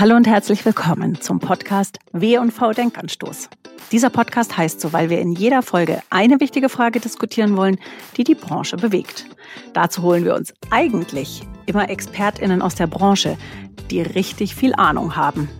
Hallo 0.00 0.16
und 0.16 0.26
herzlich 0.26 0.64
willkommen 0.64 1.20
zum 1.20 1.40
Podcast 1.40 1.98
W&V 2.12 2.72
Denkanstoß. 2.72 3.50
Dieser 3.92 4.08
Podcast 4.08 4.56
heißt 4.56 4.80
so, 4.80 4.94
weil 4.94 5.10
wir 5.10 5.20
in 5.20 5.32
jeder 5.32 5.60
Folge 5.60 6.00
eine 6.08 6.40
wichtige 6.40 6.70
Frage 6.70 7.00
diskutieren 7.00 7.54
wollen, 7.54 7.78
die 8.16 8.24
die 8.24 8.34
Branche 8.34 8.78
bewegt. 8.78 9.26
Dazu 9.74 10.00
holen 10.00 10.24
wir 10.24 10.36
uns 10.36 10.54
eigentlich 10.70 11.42
immer 11.66 11.90
ExpertInnen 11.90 12.62
aus 12.62 12.76
der 12.76 12.86
Branche, 12.86 13.36
die 13.90 14.00
richtig 14.00 14.54
viel 14.54 14.72
Ahnung 14.72 15.16
haben. 15.16 15.50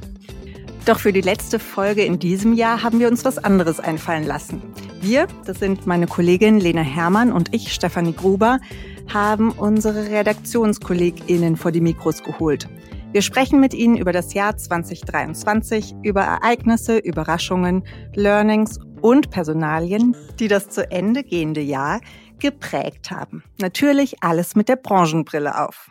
Doch 0.87 1.01
für 1.01 1.13
die 1.13 1.21
letzte 1.21 1.59
Folge 1.59 2.07
in 2.07 2.19
diesem 2.19 2.55
Jahr 2.55 2.83
haben 2.83 2.99
wir 2.99 3.09
uns 3.09 3.27
was 3.27 3.37
anderes 3.37 3.79
einfallen 3.79 4.25
lassen. 4.25 4.63
Wir, 5.03 5.27
das 5.45 5.59
sind 5.59 5.87
meine 5.87 6.07
Kollegin 6.07 6.59
Lena 6.59 6.81
Hermann 6.81 7.31
und 7.31 7.55
ich, 7.55 7.75
Stefanie 7.75 8.15
Gruber, 8.15 8.59
haben 9.13 9.51
unsere 9.51 10.09
RedaktionskollegInnen 10.09 11.59
vor 11.59 11.73
die 11.73 11.83
Mikros 11.83 12.23
geholt– 12.23 12.71
wir 13.13 13.23
sprechen 13.23 13.59
mit 13.59 13.75
Ihnen 13.75 13.97
über 13.97 14.13
das 14.13 14.35
Jahr 14.35 14.57
2023, 14.57 15.95
über 16.05 16.21
Ereignisse, 16.21 16.99
Überraschungen, 16.99 17.83
Learnings 18.15 18.79
und 19.01 19.31
Personalien, 19.31 20.15
die 20.39 20.47
das 20.47 20.69
zu 20.69 20.89
Ende 20.93 21.25
gehende 21.25 21.61
Jahr 21.61 22.01
geprägt 22.39 23.11
haben. 23.11 23.43
Natürlich 23.61 24.23
alles 24.23 24.55
mit 24.55 24.69
der 24.69 24.77
Branchenbrille 24.77 25.61
auf. 25.67 25.91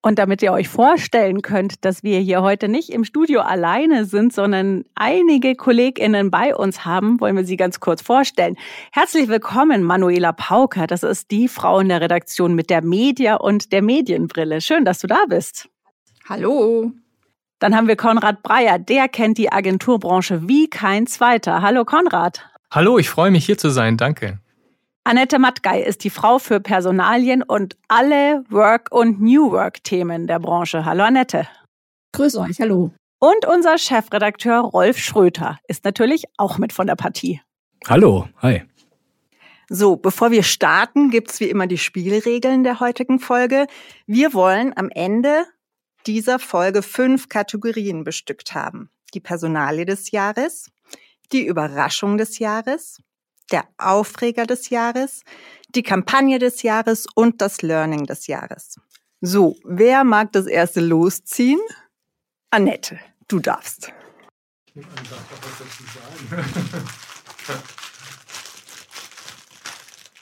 Und 0.00 0.20
damit 0.20 0.40
ihr 0.40 0.52
euch 0.52 0.68
vorstellen 0.68 1.42
könnt, 1.42 1.84
dass 1.84 2.04
wir 2.04 2.20
hier 2.20 2.40
heute 2.40 2.68
nicht 2.68 2.90
im 2.90 3.02
Studio 3.02 3.40
alleine 3.40 4.04
sind, 4.04 4.32
sondern 4.32 4.84
einige 4.94 5.56
KollegInnen 5.56 6.30
bei 6.30 6.54
uns 6.54 6.84
haben, 6.84 7.20
wollen 7.20 7.36
wir 7.36 7.44
sie 7.44 7.56
ganz 7.56 7.80
kurz 7.80 8.00
vorstellen. 8.00 8.54
Herzlich 8.92 9.26
willkommen, 9.26 9.82
Manuela 9.82 10.30
Pauker. 10.30 10.86
Das 10.86 11.02
ist 11.02 11.32
die 11.32 11.48
Frau 11.48 11.80
in 11.80 11.88
der 11.88 12.00
Redaktion 12.00 12.54
mit 12.54 12.70
der 12.70 12.82
Media 12.82 13.34
und 13.34 13.72
der 13.72 13.82
Medienbrille. 13.82 14.60
Schön, 14.60 14.84
dass 14.84 15.00
du 15.00 15.08
da 15.08 15.24
bist. 15.28 15.68
Hallo. 16.28 16.92
Dann 17.58 17.74
haben 17.74 17.88
wir 17.88 17.96
Konrad 17.96 18.42
Breyer, 18.42 18.78
der 18.78 19.08
kennt 19.08 19.38
die 19.38 19.50
Agenturbranche 19.50 20.46
wie 20.46 20.68
kein 20.68 21.06
zweiter. 21.06 21.62
Hallo 21.62 21.86
Konrad. 21.86 22.46
Hallo, 22.70 22.98
ich 22.98 23.08
freue 23.08 23.30
mich 23.30 23.46
hier 23.46 23.56
zu 23.56 23.70
sein, 23.70 23.96
danke. 23.96 24.38
Annette 25.04 25.38
Mattgei 25.38 25.82
ist 25.82 26.04
die 26.04 26.10
Frau 26.10 26.38
für 26.38 26.60
Personalien 26.60 27.42
und 27.42 27.78
alle 27.88 28.44
Work- 28.50 28.92
und 28.92 29.22
New 29.22 29.50
Work-Themen 29.52 30.26
der 30.26 30.38
Branche. 30.38 30.84
Hallo 30.84 31.04
Annette. 31.04 31.48
Grüß 32.12 32.36
euch, 32.36 32.60
hallo. 32.60 32.92
Und 33.18 33.46
unser 33.46 33.78
Chefredakteur 33.78 34.60
Rolf 34.60 34.98
Schröter 34.98 35.58
ist 35.66 35.86
natürlich 35.86 36.24
auch 36.36 36.58
mit 36.58 36.74
von 36.74 36.86
der 36.86 36.96
Partie. 36.96 37.40
Hallo, 37.88 38.28
hi. 38.42 38.64
So, 39.70 39.96
bevor 39.96 40.30
wir 40.30 40.42
starten, 40.42 41.08
gibt's 41.08 41.40
wie 41.40 41.48
immer 41.48 41.66
die 41.66 41.78
Spielregeln 41.78 42.64
der 42.64 42.80
heutigen 42.80 43.18
Folge. 43.18 43.66
Wir 44.06 44.34
wollen 44.34 44.74
am 44.76 44.90
Ende 44.90 45.46
dieser 46.08 46.38
Folge 46.38 46.82
fünf 46.82 47.28
Kategorien 47.28 48.02
bestückt 48.02 48.54
haben. 48.54 48.90
Die 49.12 49.20
Personalie 49.20 49.84
des 49.84 50.10
Jahres, 50.10 50.70
die 51.32 51.46
Überraschung 51.46 52.16
des 52.16 52.38
Jahres, 52.38 53.02
der 53.52 53.68
Aufreger 53.76 54.46
des 54.46 54.70
Jahres, 54.70 55.22
die 55.74 55.82
Kampagne 55.82 56.38
des 56.38 56.62
Jahres 56.62 57.06
und 57.14 57.42
das 57.42 57.60
Learning 57.60 58.06
des 58.06 58.26
Jahres. 58.26 58.80
So, 59.20 59.56
wer 59.64 60.02
mag 60.04 60.32
das 60.32 60.46
erste 60.46 60.80
losziehen? 60.80 61.60
Annette, 62.50 62.98
du 63.28 63.38
darfst. 63.38 63.92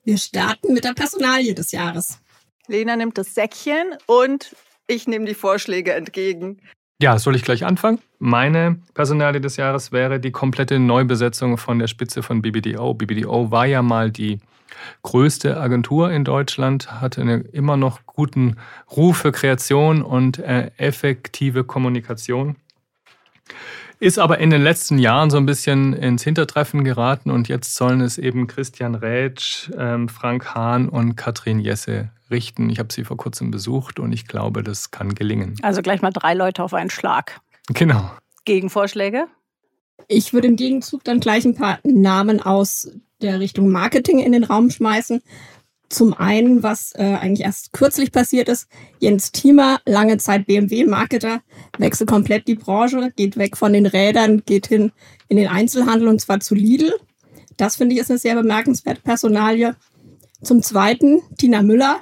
Wir 0.02 0.18
starten 0.18 0.72
mit 0.72 0.82
der 0.82 0.94
Personalie 0.94 1.54
des 1.54 1.70
Jahres. 1.70 2.18
Lena 2.66 2.96
nimmt 2.96 3.16
das 3.18 3.34
Säckchen 3.34 3.96
und 4.06 4.56
ich 4.86 5.06
nehme 5.06 5.24
die 5.24 5.34
Vorschläge 5.34 5.92
entgegen. 5.92 6.58
Ja, 7.00 7.18
soll 7.18 7.36
ich 7.36 7.42
gleich 7.42 7.64
anfangen? 7.64 7.98
Meine 8.18 8.78
Personalie 8.94 9.40
des 9.40 9.56
Jahres 9.58 9.92
wäre 9.92 10.18
die 10.18 10.30
komplette 10.30 10.78
Neubesetzung 10.78 11.58
von 11.58 11.78
der 11.78 11.88
Spitze 11.88 12.22
von 12.22 12.40
BBDO. 12.40 12.94
BBDO 12.94 13.50
war 13.50 13.66
ja 13.66 13.82
mal 13.82 14.10
die 14.10 14.38
größte 15.02 15.58
Agentur 15.60 16.10
in 16.10 16.24
Deutschland, 16.24 17.00
hatte 17.00 17.20
einen 17.20 17.44
immer 17.46 17.76
noch 17.76 18.00
guten 18.06 18.56
Ruf 18.96 19.18
für 19.18 19.32
Kreation 19.32 20.02
und 20.02 20.38
äh, 20.38 20.70
effektive 20.78 21.64
Kommunikation. 21.64 22.56
Ist 23.98 24.18
aber 24.18 24.38
in 24.38 24.50
den 24.50 24.62
letzten 24.62 24.98
Jahren 24.98 25.30
so 25.30 25.36
ein 25.36 25.46
bisschen 25.46 25.92
ins 25.92 26.22
Hintertreffen 26.22 26.82
geraten 26.84 27.30
und 27.30 27.48
jetzt 27.48 27.74
sollen 27.74 28.00
es 28.00 28.18
eben 28.18 28.46
Christian 28.46 28.94
Rätsch, 28.94 29.70
ähm, 29.76 30.08
Frank 30.08 30.54
Hahn 30.54 30.88
und 30.88 31.16
Katrin 31.16 31.60
Jesse 31.60 32.10
richten. 32.30 32.70
Ich 32.70 32.78
habe 32.78 32.92
sie 32.92 33.04
vor 33.04 33.16
kurzem 33.16 33.50
besucht 33.50 33.98
und 33.98 34.12
ich 34.12 34.26
glaube, 34.26 34.62
das 34.62 34.90
kann 34.90 35.14
gelingen. 35.14 35.56
Also 35.62 35.82
gleich 35.82 36.02
mal 36.02 36.10
drei 36.10 36.34
Leute 36.34 36.62
auf 36.62 36.74
einen 36.74 36.90
Schlag. 36.90 37.40
Genau. 37.68 38.10
Gegenvorschläge? 38.44 39.26
Ich 40.08 40.32
würde 40.32 40.48
im 40.48 40.56
Gegenzug 40.56 41.04
dann 41.04 41.20
gleich 41.20 41.44
ein 41.44 41.54
paar 41.54 41.78
Namen 41.84 42.40
aus 42.40 42.90
der 43.20 43.40
Richtung 43.40 43.70
Marketing 43.70 44.18
in 44.18 44.32
den 44.32 44.44
Raum 44.44 44.70
schmeißen. 44.70 45.22
Zum 45.88 46.14
einen, 46.14 46.62
was 46.62 46.92
äh, 46.96 47.02
eigentlich 47.02 47.46
erst 47.46 47.72
kürzlich 47.72 48.10
passiert 48.10 48.48
ist, 48.48 48.68
Jens 48.98 49.30
Thiemer, 49.30 49.80
lange 49.86 50.18
Zeit 50.18 50.46
BMW-Marketer, 50.46 51.42
wechselt 51.78 52.10
komplett 52.10 52.48
die 52.48 52.56
Branche, 52.56 53.12
geht 53.14 53.36
weg 53.36 53.56
von 53.56 53.72
den 53.72 53.86
Rädern, 53.86 54.42
geht 54.44 54.66
hin 54.66 54.90
in 55.28 55.36
den 55.36 55.48
Einzelhandel 55.48 56.08
und 56.08 56.20
zwar 56.20 56.40
zu 56.40 56.54
Lidl. 56.54 56.92
Das 57.56 57.76
finde 57.76 57.94
ich 57.94 58.00
ist 58.00 58.10
eine 58.10 58.18
sehr 58.18 58.34
bemerkenswerte 58.34 59.00
Personalie. 59.02 59.76
Zum 60.42 60.62
zweiten, 60.62 61.22
Tina 61.38 61.62
Müller, 61.62 62.00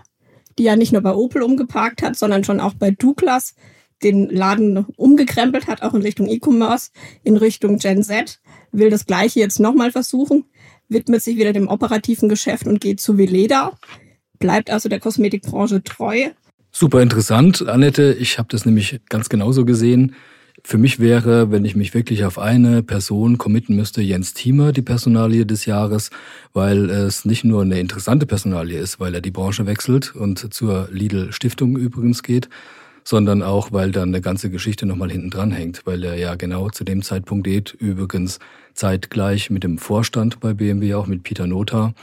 die 0.59 0.65
ja 0.65 0.77
nicht 0.77 0.93
nur 0.93 1.03
bei 1.03 1.15
Opel 1.15 1.43
umgeparkt 1.43 2.03
hat, 2.03 2.17
sondern 2.17 2.45
schon 2.45 2.61
auch 2.61 2.75
bei 2.75 2.91
Douglas 2.91 3.55
den 4.03 4.29
Laden 4.29 4.87
umgekrempelt 4.97 5.67
hat, 5.67 5.83
auch 5.83 5.95
in 5.95 6.03
Richtung 6.03 6.29
E-Commerce, 6.29 6.91
in 7.23 7.37
Richtung 7.37 7.79
Gen 7.79 8.03
Z, 8.03 8.41
will 8.73 8.91
das 8.91 9.07
gleiche 9.07 9.41
jetzt 9.41 9.61
nochmal 9.61 9.93
versuchen, 9.93 10.45
widmet 10.89 11.23
sich 11.23 11.37
wieder 11.37 11.53
dem 11.53 11.69
operativen 11.69 12.29
Geschäft 12.29 12.67
und 12.67 12.81
geht 12.81 13.01
zu 13.01 13.17
Veleda, 13.17 13.73
bleibt 14.39 14.71
also 14.71 14.89
der 14.89 15.01
Kosmetikbranche 15.01 15.83
treu. 15.83 16.31
Super 16.71 17.03
interessant, 17.03 17.67
Annette. 17.67 18.15
Ich 18.19 18.39
habe 18.39 18.49
das 18.51 18.67
nämlich 18.67 19.01
ganz 19.09 19.29
genauso 19.29 19.65
gesehen. 19.65 20.15
Für 20.63 20.79
mich 20.79 21.01
wäre, 21.01 21.51
wenn 21.51 21.65
ich 21.65 21.75
mich 21.75 21.95
wirklich 21.95 22.25
auf 22.25 22.39
eine 22.39 22.83
Person 22.83 23.39
committen 23.39 23.75
müsste, 23.75 24.01
Jens 24.01 24.35
Thiemer, 24.35 24.73
die 24.73 24.83
Personalie 24.83 25.45
des 25.45 25.67
Jahres, 25.67 26.11
weil 26.53 26.89
es 26.91 27.25
nicht 27.25 27.45
nur 27.45 27.63
eine 27.63 27.81
interessante 27.81 28.25
Personalie 28.25 28.79
ist, 28.79 29.01
weil 29.01 29.15
er 29.15 29.21
die 29.21 29.33
Branche 29.33 29.67
wechselt 29.67 30.15
und 30.15 30.55
zur 30.55 30.89
Lidl 30.93 31.33
Stiftung 31.33 31.77
übrigens 31.77 32.23
geht, 32.23 32.49
sondern 33.03 33.43
auch, 33.43 33.73
weil 33.73 33.91
dann 33.91 34.09
eine 34.09 34.21
ganze 34.21 34.49
Geschichte 34.49 34.87
nochmal 34.87 35.11
hinten 35.11 35.31
dran 35.31 35.51
hängt, 35.51 35.83
weil 35.87 36.05
er 36.05 36.15
ja 36.15 36.37
genau 36.37 36.71
zu 36.71 36.85
dem 36.85 37.03
Zeitpunkt 37.03 37.47
geht, 37.47 37.75
übrigens 37.75 38.39
zeitgleich 38.75 39.51
mit 39.51 39.65
dem 39.65 39.79
Vorstand 39.79 40.41
bei 40.41 40.55
BMW, 40.55 40.95
auch 40.95 41.07
mit 41.07 41.25
Peter 41.25 41.47
Notha, 41.47 41.95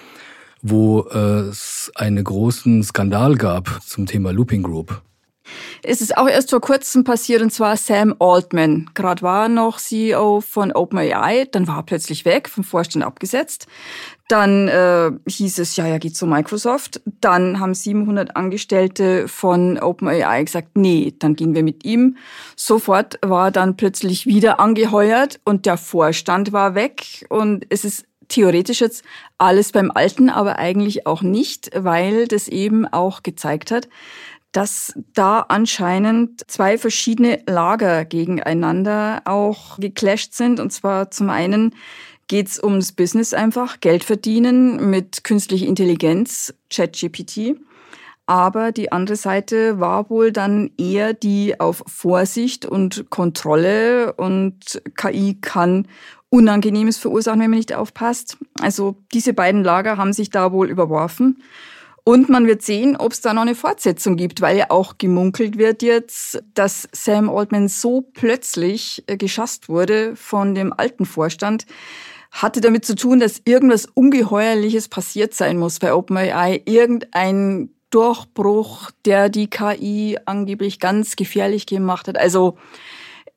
wo 0.62 1.08
es 1.10 1.92
einen 1.96 2.24
großen 2.24 2.84
Skandal 2.84 3.36
gab 3.36 3.82
zum 3.82 4.06
Thema 4.06 4.32
Looping 4.32 4.62
Group. 4.62 5.02
Es 5.84 6.02
ist 6.02 6.18
auch 6.18 6.28
erst 6.28 6.50
vor 6.50 6.62
kurzem 6.62 7.04
passiert 7.04 7.42
und 7.42 7.52
zwar 7.52 7.78
Sam 7.78 8.16
Altman. 8.20 8.90
Gerade 8.94 9.22
war 9.22 9.50
noch 9.50 9.80
CEO 9.80 10.42
von 10.42 10.72
OpenAI, 10.72 11.48
dann 11.52 11.68
war 11.68 11.78
er 11.78 11.84
plötzlich 11.84 12.26
weg, 12.26 12.50
vom 12.50 12.64
Vorstand 12.64 13.04
abgesetzt. 13.06 13.68
Dann 14.28 14.70
äh, 14.70 15.12
hieß 15.28 15.60
es, 15.60 15.76
ja, 15.76 15.86
er 15.86 16.00
geht 16.00 16.16
zu 16.16 16.26
Microsoft. 16.26 17.02
Dann 17.20 17.60
haben 17.60 17.74
700 17.74 18.38
Angestellte 18.38 19.28
von 19.28 19.78
OpenAI 19.78 20.44
gesagt, 20.44 20.78
nee, 20.78 21.14
dann 21.20 21.36
gehen 21.36 21.54
wir 21.54 21.64
mit 21.64 21.84
ihm. 21.84 22.16
Sofort 22.56 23.20
war 23.22 23.48
er 23.48 23.52
dann 23.52 23.76
plötzlich 23.76 24.28
wieder 24.28 24.62
angeheuert 24.62 25.42
und 25.44 25.66
der 25.66 25.76
Vorstand 25.76 26.54
war 26.54 26.76
weg. 26.76 27.26
Und 27.28 27.66
es 27.70 27.84
ist 27.84 28.06
theoretisch 28.32 28.82
jetzt 28.82 29.04
alles 29.38 29.72
beim 29.72 29.92
Alten, 29.92 30.30
aber 30.30 30.58
eigentlich 30.58 31.06
auch 31.06 31.22
nicht, 31.22 31.70
weil 31.76 32.28
das 32.28 32.48
eben 32.48 32.88
auch 32.88 33.24
gezeigt 33.24 33.72
hat, 33.72 33.90
dass 34.52 34.94
da 35.14 35.46
anscheinend 35.48 36.44
zwei 36.48 36.78
verschiedene 36.78 37.42
Lager 37.48 38.06
gegeneinander 38.06 39.22
auch 39.26 39.80
geclasht 39.80 40.34
sind. 40.34 40.60
Und 40.60 40.72
zwar 40.72 41.12
zum 41.12 41.30
einen 41.30 41.74
geht 42.28 42.48
es 42.48 42.64
ums 42.64 42.92
Business 42.92 43.34
einfach, 43.34 43.80
Geld 43.80 44.04
verdienen 44.04 44.90
mit 44.90 45.24
künstlicher 45.24 45.68
Intelligenz, 45.68 46.54
ChatGPT. 46.70 47.56
Aber 48.26 48.72
die 48.72 48.92
andere 48.92 49.18
Seite 49.18 49.80
war 49.80 50.10
wohl 50.10 50.32
dann 50.32 50.72
eher 50.78 51.14
die 51.14 51.60
auf 51.60 51.84
Vorsicht 51.88 52.66
und 52.66 53.10
Kontrolle 53.10 54.14
und 54.14 54.82
KI 54.96 55.38
kann 55.42 55.88
Unangenehmes 56.30 56.98
verursachen, 56.98 57.42
wenn 57.42 57.50
man 57.50 57.58
nicht 57.60 57.74
aufpasst. 57.74 58.38
Also 58.62 58.96
diese 59.14 59.34
beiden 59.34 59.66
Lager 59.66 59.98
haben 59.98 60.14
sich 60.14 60.30
da 60.30 60.54
wohl 60.54 60.70
überworfen. 60.70 61.44
Und 62.04 62.30
man 62.30 62.48
wird 62.48 62.64
sehen, 62.64 62.98
ob 62.98 63.12
es 63.12 63.22
da 63.22 63.34
noch 63.34 63.44
eine 63.44 63.54
Fortsetzung 63.54 64.16
gibt, 64.18 64.42
weil 64.42 64.58
ja 64.58 64.66
auch 64.70 64.98
gemunkelt 64.98 65.58
wird 65.58 65.84
jetzt, 65.84 66.44
dass 66.56 66.88
Sam 66.92 67.30
Altman 67.30 67.68
so 67.68 68.02
plötzlich 68.02 69.04
äh, 69.08 69.18
geschasst 69.18 69.70
wurde 69.70 70.16
von 70.16 70.56
dem 70.56 70.74
alten 70.74 71.06
Vorstand, 71.06 71.66
hatte 72.32 72.62
damit 72.62 72.86
zu 72.86 72.96
tun, 72.96 73.20
dass 73.20 73.42
irgendwas 73.46 73.86
Ungeheuerliches 73.86 74.88
passiert 74.88 75.34
sein 75.34 75.58
muss 75.58 75.80
bei 75.80 75.94
OpenAI. 75.94 76.64
Irgendein 76.66 77.70
Durchbruch, 77.92 78.90
der 79.06 79.30
die 79.30 79.50
KI 79.50 80.18
angeblich 80.26 80.80
ganz 80.80 81.16
gefährlich 81.16 81.66
gemacht 81.66 82.08
hat. 82.08 82.18
Also 82.18 82.58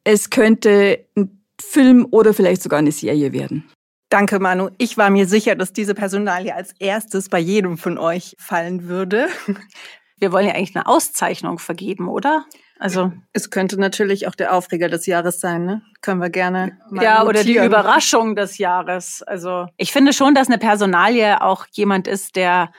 es 0.05 0.31
könnte 0.31 1.05
ein 1.16 1.43
Film 1.61 2.06
oder 2.11 2.32
vielleicht 2.32 2.62
sogar 2.62 2.78
eine 2.78 2.93
Serie 2.93 3.32
werden. 3.32 3.69
Danke, 4.14 4.38
Manu. 4.38 4.69
Ich 4.78 4.96
war 4.96 5.11
mir 5.11 5.26
sicher, 5.26 5.56
dass 5.56 5.72
diese 5.72 5.93
Personalie 5.93 6.55
als 6.55 6.72
erstes 6.78 7.28
bei 7.28 7.40
jedem 7.40 7.76
von 7.76 7.99
euch 7.99 8.37
fallen 8.38 8.87
würde. 8.87 9.26
Wir 10.19 10.31
wollen 10.31 10.46
ja 10.46 10.55
eigentlich 10.55 10.76
eine 10.76 10.87
Auszeichnung 10.87 11.58
vergeben, 11.58 12.06
oder? 12.06 12.44
Also 12.78 13.11
es 13.32 13.50
könnte 13.50 13.76
natürlich 13.76 14.28
auch 14.28 14.37
der 14.37 14.55
Aufreger 14.55 14.88
des 14.88 15.06
Jahres 15.06 15.40
sein, 15.40 15.64
ne? 15.66 15.82
Können 16.00 16.20
wir 16.20 16.31
gerne 16.31 16.78
mal 16.90 17.02
Ja, 17.02 17.25
notieren. 17.25 17.28
oder 17.28 17.43
die 17.43 17.56
Überraschung 17.56 18.37
des 18.37 18.58
Jahres. 18.58 19.25
Also 19.25 19.66
ich 19.78 19.90
finde 19.90 20.12
schon, 20.12 20.37
dass 20.37 20.46
eine 20.46 20.58
Personalie 20.58 21.43
auch 21.43 21.66
jemand 21.72 22.06
ist, 22.06 22.37
der 22.37 22.70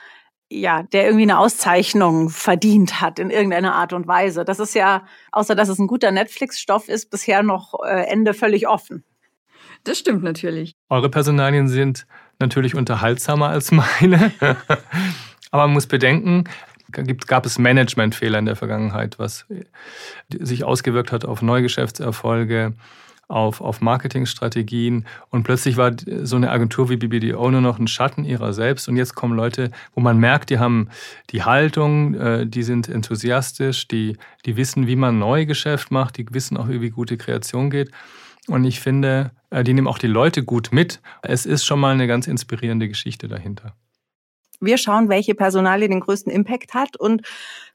ja, 0.48 0.84
der 0.84 1.04
irgendwie 1.04 1.24
eine 1.24 1.38
Auszeichnung 1.38 2.30
verdient 2.30 3.02
hat 3.02 3.18
in 3.18 3.28
irgendeiner 3.28 3.74
Art 3.74 3.92
und 3.92 4.08
Weise. 4.08 4.46
Das 4.46 4.58
ist 4.58 4.74
ja, 4.74 5.04
außer 5.32 5.54
dass 5.54 5.68
es 5.68 5.78
ein 5.78 5.86
guter 5.86 6.12
Netflix-Stoff 6.12 6.88
ist, 6.88 7.10
bisher 7.10 7.42
noch 7.42 7.74
äh, 7.84 8.06
Ende 8.06 8.32
völlig 8.32 8.66
offen. 8.68 9.04
Das 9.86 9.98
stimmt 9.98 10.24
natürlich. 10.24 10.74
Eure 10.90 11.08
Personalien 11.08 11.68
sind 11.68 12.06
natürlich 12.40 12.74
unterhaltsamer 12.74 13.48
als 13.50 13.70
meine. 13.70 14.32
Aber 15.52 15.62
man 15.62 15.74
muss 15.74 15.86
bedenken, 15.86 16.44
gab 17.28 17.46
es 17.46 17.58
Managementfehler 17.58 18.40
in 18.40 18.46
der 18.46 18.56
Vergangenheit, 18.56 19.20
was 19.20 19.46
sich 20.28 20.64
ausgewirkt 20.64 21.12
hat 21.12 21.24
auf 21.24 21.40
Neugeschäftserfolge, 21.40 22.74
auf, 23.28 23.60
auf 23.60 23.80
Marketingstrategien. 23.80 25.06
Und 25.30 25.44
plötzlich 25.44 25.76
war 25.76 25.92
so 26.22 26.34
eine 26.34 26.50
Agentur 26.50 26.88
wie 26.88 26.96
BBDO 26.96 27.48
nur 27.52 27.60
noch 27.60 27.78
ein 27.78 27.86
Schatten 27.86 28.24
ihrer 28.24 28.52
selbst. 28.52 28.88
Und 28.88 28.96
jetzt 28.96 29.14
kommen 29.14 29.36
Leute, 29.36 29.70
wo 29.94 30.00
man 30.00 30.18
merkt, 30.18 30.50
die 30.50 30.58
haben 30.58 30.88
die 31.30 31.44
Haltung, 31.44 32.14
äh, 32.14 32.44
die 32.44 32.64
sind 32.64 32.88
enthusiastisch, 32.88 33.86
die, 33.86 34.16
die 34.46 34.56
wissen, 34.56 34.88
wie 34.88 34.96
man 34.96 35.20
Neugeschäft 35.20 35.92
macht, 35.92 36.16
die 36.16 36.26
wissen 36.30 36.56
auch, 36.56 36.68
wie 36.68 36.90
gute 36.90 37.16
Kreation 37.16 37.70
geht. 37.70 37.92
Und 38.48 38.64
ich 38.64 38.80
finde, 38.80 39.32
äh, 39.50 39.64
die 39.64 39.74
nehmen 39.74 39.86
auch 39.86 39.98
die 39.98 40.06
Leute 40.06 40.44
gut 40.44 40.70
mit. 40.72 41.00
Es 41.22 41.46
ist 41.46 41.64
schon 41.64 41.80
mal 41.80 41.92
eine 41.92 42.06
ganz 42.06 42.26
inspirierende 42.26 42.88
Geschichte 42.88 43.28
dahinter. 43.28 43.74
Wir 44.60 44.78
schauen, 44.78 45.08
welche 45.08 45.34
Personalie 45.34 45.88
den 45.88 46.00
größten 46.00 46.32
Impact 46.32 46.72
hat 46.72 46.96
und 46.96 47.22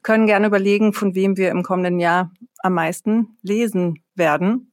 können 0.02 0.26
gerne 0.26 0.48
überlegen, 0.48 0.92
von 0.92 1.14
wem 1.14 1.36
wir 1.36 1.50
im 1.50 1.62
kommenden 1.62 2.00
Jahr 2.00 2.32
am 2.58 2.74
meisten 2.74 3.36
lesen 3.42 4.02
werden. 4.14 4.71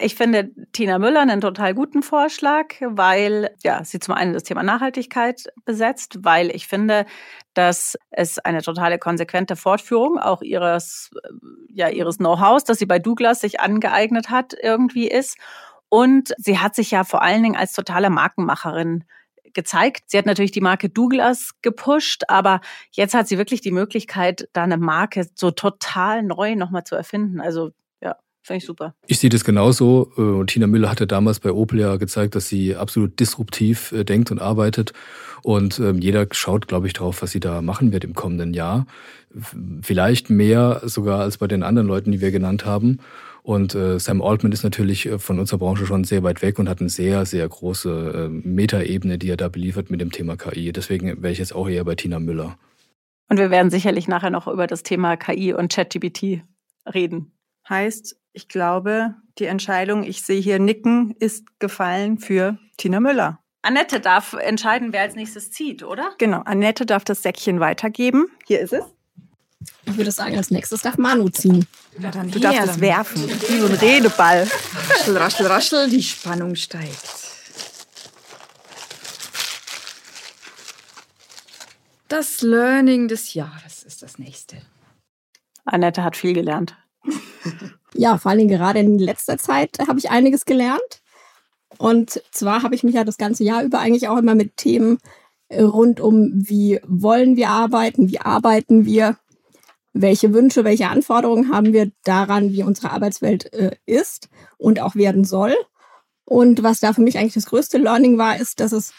Ich 0.00 0.14
finde 0.14 0.50
Tina 0.72 1.00
Müller 1.00 1.20
einen 1.20 1.40
total 1.40 1.74
guten 1.74 2.02
Vorschlag, 2.02 2.66
weil 2.80 3.50
ja, 3.64 3.82
sie 3.82 3.98
zum 3.98 4.14
einen 4.14 4.32
das 4.32 4.44
Thema 4.44 4.62
Nachhaltigkeit 4.62 5.52
besetzt, 5.64 6.18
weil 6.22 6.54
ich 6.54 6.68
finde, 6.68 7.04
dass 7.54 7.98
es 8.10 8.38
eine 8.38 8.62
totale 8.62 8.98
konsequente 8.98 9.56
Fortführung 9.56 10.18
auch 10.18 10.40
ihres 10.40 11.10
ja 11.68 11.88
ihres 11.88 12.18
Know-hows, 12.18 12.62
das 12.62 12.78
sie 12.78 12.86
bei 12.86 13.00
Douglas 13.00 13.40
sich 13.40 13.58
angeeignet 13.58 14.30
hat, 14.30 14.54
irgendwie 14.62 15.08
ist 15.08 15.36
und 15.88 16.32
sie 16.38 16.58
hat 16.58 16.76
sich 16.76 16.92
ja 16.92 17.02
vor 17.04 17.22
allen 17.22 17.42
Dingen 17.42 17.56
als 17.56 17.72
totale 17.72 18.10
Markenmacherin 18.10 19.04
gezeigt. 19.54 20.04
Sie 20.06 20.18
hat 20.18 20.26
natürlich 20.26 20.52
die 20.52 20.60
Marke 20.60 20.90
Douglas 20.90 21.52
gepusht, 21.62 22.22
aber 22.28 22.60
jetzt 22.92 23.14
hat 23.14 23.26
sie 23.26 23.38
wirklich 23.38 23.62
die 23.62 23.72
Möglichkeit, 23.72 24.48
da 24.52 24.62
eine 24.62 24.76
Marke 24.76 25.26
so 25.34 25.50
total 25.50 26.22
neu 26.22 26.54
nochmal 26.54 26.84
zu 26.84 26.94
erfinden. 26.94 27.40
Also 27.40 27.70
finde 28.48 28.58
ich 28.58 28.66
super. 28.66 28.94
Ich 29.06 29.20
sehe 29.20 29.30
das 29.30 29.44
genauso. 29.44 30.10
Äh, 30.16 30.44
Tina 30.46 30.66
Müller 30.66 30.90
hatte 30.90 31.06
damals 31.06 31.38
bei 31.38 31.52
Opel 31.52 31.78
ja 31.78 31.96
gezeigt, 31.96 32.34
dass 32.34 32.48
sie 32.48 32.74
absolut 32.74 33.20
disruptiv 33.20 33.92
äh, 33.92 34.04
denkt 34.04 34.32
und 34.32 34.40
arbeitet. 34.40 34.92
Und 35.42 35.78
ähm, 35.78 35.98
jeder 35.98 36.26
schaut, 36.32 36.66
glaube 36.66 36.88
ich, 36.88 36.92
drauf, 36.92 37.22
was 37.22 37.30
sie 37.30 37.40
da 37.40 37.62
machen 37.62 37.92
wird 37.92 38.02
im 38.02 38.14
kommenden 38.14 38.54
Jahr. 38.54 38.86
Vielleicht 39.82 40.30
mehr 40.30 40.82
sogar 40.84 41.20
als 41.20 41.38
bei 41.38 41.46
den 41.46 41.62
anderen 41.62 41.86
Leuten, 41.86 42.10
die 42.10 42.20
wir 42.20 42.32
genannt 42.32 42.64
haben. 42.64 42.98
Und 43.42 43.74
äh, 43.74 43.98
Sam 43.98 44.20
Altman 44.20 44.52
ist 44.52 44.64
natürlich 44.64 45.08
von 45.18 45.38
unserer 45.38 45.58
Branche 45.58 45.86
schon 45.86 46.04
sehr 46.04 46.22
weit 46.22 46.42
weg 46.42 46.58
und 46.58 46.68
hat 46.68 46.80
eine 46.80 46.90
sehr, 46.90 47.24
sehr 47.24 47.48
große 47.48 48.26
äh, 48.26 48.28
Metaebene, 48.28 49.16
die 49.16 49.30
er 49.30 49.36
da 49.36 49.48
beliefert 49.48 49.90
mit 49.90 50.00
dem 50.00 50.10
Thema 50.10 50.36
KI. 50.36 50.72
Deswegen 50.72 51.22
wäre 51.22 51.32
ich 51.32 51.38
jetzt 51.38 51.54
auch 51.54 51.68
eher 51.68 51.84
bei 51.84 51.94
Tina 51.94 52.18
Müller. 52.18 52.58
Und 53.30 53.38
wir 53.38 53.50
werden 53.50 53.70
sicherlich 53.70 54.08
nachher 54.08 54.30
noch 54.30 54.48
über 54.48 54.66
das 54.66 54.82
Thema 54.82 55.16
KI 55.16 55.52
und 55.52 55.72
ChatGPT 55.72 56.42
reden. 56.92 57.32
Heißt, 57.68 58.17
ich 58.32 58.48
glaube, 58.48 59.14
die 59.38 59.46
Entscheidung, 59.46 60.04
ich 60.04 60.22
sehe 60.22 60.40
hier 60.40 60.58
Nicken, 60.58 61.14
ist 61.18 61.58
gefallen 61.58 62.18
für 62.18 62.58
Tina 62.76 63.00
Müller. 63.00 63.38
Annette 63.62 64.00
darf 64.00 64.34
entscheiden, 64.34 64.92
wer 64.92 65.02
als 65.02 65.14
nächstes 65.14 65.50
zieht, 65.50 65.82
oder? 65.82 66.12
Genau, 66.18 66.42
Annette 66.44 66.86
darf 66.86 67.04
das 67.04 67.22
Säckchen 67.22 67.60
weitergeben. 67.60 68.26
Hier 68.46 68.60
ist 68.60 68.72
es. 68.72 68.84
Ich 69.84 69.96
würde 69.96 70.12
sagen, 70.12 70.36
als 70.36 70.50
nächstes 70.50 70.82
darf 70.82 70.96
Manu 70.98 71.28
ziehen. 71.28 71.66
Ja, 71.98 72.10
dann 72.10 72.30
du 72.30 72.38
darfst 72.38 72.62
es 72.62 72.80
werfen, 72.80 73.28
wie 73.28 73.58
so 73.58 73.66
ein 73.66 73.74
Redeball. 73.74 74.48
Raschel, 74.88 75.16
raschel, 75.16 75.46
raschel, 75.46 75.90
die 75.90 76.02
Spannung 76.02 76.54
steigt. 76.54 77.02
Das 82.08 82.40
Learning 82.40 83.08
des 83.08 83.34
Jahres 83.34 83.82
ist 83.82 84.02
das 84.02 84.18
nächste. 84.18 84.62
Annette 85.64 86.02
hat 86.02 86.16
viel 86.16 86.32
gelernt. 86.32 86.76
ja, 87.94 88.18
vor 88.18 88.30
allem 88.30 88.48
gerade 88.48 88.80
in 88.80 88.98
letzter 88.98 89.38
Zeit 89.38 89.78
habe 89.86 89.98
ich 89.98 90.10
einiges 90.10 90.44
gelernt. 90.44 91.02
Und 91.78 92.22
zwar 92.32 92.62
habe 92.62 92.74
ich 92.74 92.82
mich 92.82 92.94
ja 92.94 93.04
das 93.04 93.18
ganze 93.18 93.44
Jahr 93.44 93.62
über 93.62 93.78
eigentlich 93.78 94.08
auch 94.08 94.18
immer 94.18 94.34
mit 94.34 94.56
Themen 94.56 94.98
rund 95.52 96.00
um, 96.00 96.32
wie 96.34 96.80
wollen 96.86 97.36
wir 97.36 97.50
arbeiten, 97.50 98.08
wie 98.08 98.20
arbeiten 98.20 98.84
wir, 98.84 99.16
welche 99.92 100.34
Wünsche, 100.34 100.64
welche 100.64 100.88
Anforderungen 100.88 101.52
haben 101.52 101.72
wir 101.72 101.90
daran, 102.04 102.52
wie 102.52 102.62
unsere 102.62 102.90
Arbeitswelt 102.90 103.52
äh, 103.52 103.76
ist 103.86 104.28
und 104.58 104.80
auch 104.80 104.94
werden 104.94 105.24
soll. 105.24 105.54
Und 106.24 106.62
was 106.62 106.80
da 106.80 106.92
für 106.92 107.00
mich 107.00 107.18
eigentlich 107.18 107.34
das 107.34 107.46
größte 107.46 107.78
Learning 107.78 108.18
war, 108.18 108.38
ist, 108.38 108.60
dass 108.60 108.72
es 108.72 108.92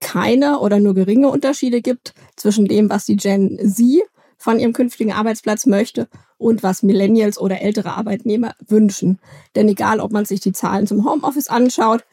keine 0.00 0.58
oder 0.58 0.80
nur 0.80 0.94
geringe 0.94 1.28
Unterschiede 1.28 1.80
gibt 1.80 2.12
zwischen 2.36 2.66
dem, 2.66 2.90
was 2.90 3.06
die 3.06 3.16
Gen 3.16 3.58
Z 3.64 4.02
von 4.36 4.58
ihrem 4.58 4.72
künftigen 4.72 5.12
Arbeitsplatz 5.12 5.66
möchte 5.66 6.08
und 6.42 6.62
was 6.62 6.82
Millennials 6.82 7.38
oder 7.38 7.62
ältere 7.62 7.92
Arbeitnehmer 7.92 8.54
wünschen. 8.66 9.20
Denn 9.54 9.68
egal, 9.68 10.00
ob 10.00 10.12
man 10.12 10.24
sich 10.24 10.40
die 10.40 10.52
Zahlen 10.52 10.86
zum 10.86 11.08
Homeoffice 11.08 11.48
anschaut 11.48 12.04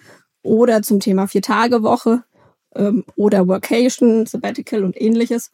oder 0.43 0.81
zum 0.83 0.99
Thema 0.99 1.27
Vier-Tage-Woche 1.27 2.23
ähm, 2.75 3.03
oder 3.15 3.47
Workation, 3.47 4.25
Sabbatical 4.25 4.83
und 4.83 4.99
ähnliches, 4.99 5.51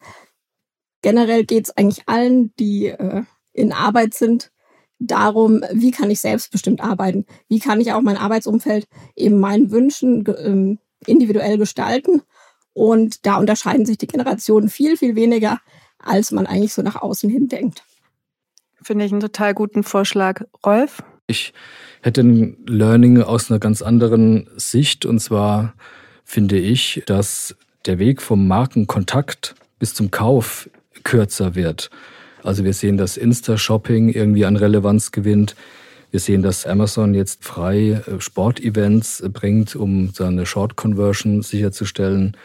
generell 1.02 1.44
geht 1.44 1.66
es 1.66 1.76
eigentlich 1.76 2.06
allen, 2.06 2.52
die 2.58 2.88
äh, 2.88 3.22
in 3.52 3.72
Arbeit 3.72 4.14
sind, 4.14 4.52
darum, 4.98 5.62
wie 5.72 5.90
kann 5.90 6.10
ich 6.10 6.20
selbstbestimmt 6.20 6.80
arbeiten? 6.80 7.26
Wie 7.48 7.58
kann 7.58 7.80
ich 7.80 7.92
auch 7.92 8.00
mein 8.00 8.16
Arbeitsumfeld 8.16 8.86
eben 9.14 9.40
meinen 9.40 9.70
Wünschen 9.70 10.24
ähm, 10.38 10.78
individuell 11.06 11.58
gestalten? 11.58 12.22
Und 12.72 13.24
da 13.26 13.36
unterscheiden 13.36 13.86
sich 13.86 13.98
die 13.98 14.06
Generationen 14.06 14.68
viel, 14.68 14.96
viel 14.96 15.16
weniger, 15.16 15.60
als 15.98 16.30
man 16.30 16.46
eigentlich 16.46 16.74
so 16.74 16.82
nach 16.82 16.96
außen 16.96 17.28
hin 17.30 17.48
denkt. 17.48 17.82
Finde 18.86 19.04
ich 19.04 19.10
einen 19.10 19.20
total 19.20 19.52
guten 19.52 19.82
Vorschlag. 19.82 20.42
Rolf? 20.64 21.02
Ich 21.26 21.52
hätte 22.02 22.20
ein 22.20 22.56
Learning 22.68 23.20
aus 23.20 23.50
einer 23.50 23.58
ganz 23.58 23.82
anderen 23.82 24.48
Sicht. 24.54 25.04
Und 25.04 25.18
zwar 25.18 25.74
finde 26.22 26.56
ich, 26.56 27.02
dass 27.04 27.56
der 27.86 27.98
Weg 27.98 28.22
vom 28.22 28.46
Markenkontakt 28.46 29.56
bis 29.80 29.92
zum 29.92 30.12
Kauf 30.12 30.70
kürzer 31.02 31.56
wird. 31.56 31.90
Also 32.44 32.62
wir 32.62 32.72
sehen, 32.72 32.96
dass 32.96 33.16
Insta-Shopping 33.16 34.08
irgendwie 34.08 34.44
an 34.44 34.54
Relevanz 34.54 35.10
gewinnt. 35.10 35.56
Wir 36.12 36.20
sehen, 36.20 36.42
dass 36.42 36.64
Amazon 36.64 37.12
jetzt 37.12 37.44
frei 37.44 38.00
äh, 38.06 38.20
Sportevents 38.20 39.20
bringt, 39.32 39.74
um 39.74 40.10
seine 40.14 40.46
Short-Conversion 40.46 41.42
sicherzustellen. 41.42 42.36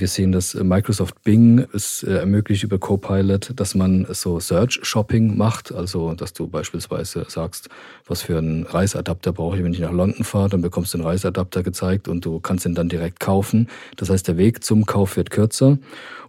Wir 0.00 0.08
sehen, 0.08 0.32
dass 0.32 0.54
äh, 0.54 0.64
Microsoft 0.64 1.22
Bing 1.24 1.66
es 1.74 2.02
äh, 2.02 2.14
ermöglicht 2.14 2.62
über 2.62 2.78
Copilot, 2.78 3.52
dass 3.56 3.74
man 3.74 4.06
so 4.08 4.40
Search-Shopping 4.40 5.36
macht. 5.36 5.72
Also, 5.72 6.14
dass 6.14 6.32
du 6.32 6.48
beispielsweise 6.48 7.26
sagst, 7.28 7.68
was 8.06 8.22
für 8.22 8.38
einen 8.38 8.64
Reiseadapter 8.64 9.34
brauche 9.34 9.58
ich, 9.58 9.62
wenn 9.62 9.74
ich 9.74 9.80
nach 9.80 9.92
London 9.92 10.24
fahre, 10.24 10.48
dann 10.48 10.62
bekommst 10.62 10.94
du 10.94 10.98
den 10.98 11.06
Reiseadapter 11.06 11.62
gezeigt 11.62 12.08
und 12.08 12.24
du 12.24 12.40
kannst 12.40 12.64
ihn 12.64 12.74
dann 12.74 12.88
direkt 12.88 13.20
kaufen. 13.20 13.68
Das 13.96 14.08
heißt, 14.08 14.26
der 14.26 14.38
Weg 14.38 14.64
zum 14.64 14.86
Kauf 14.86 15.18
wird 15.18 15.30
kürzer 15.30 15.76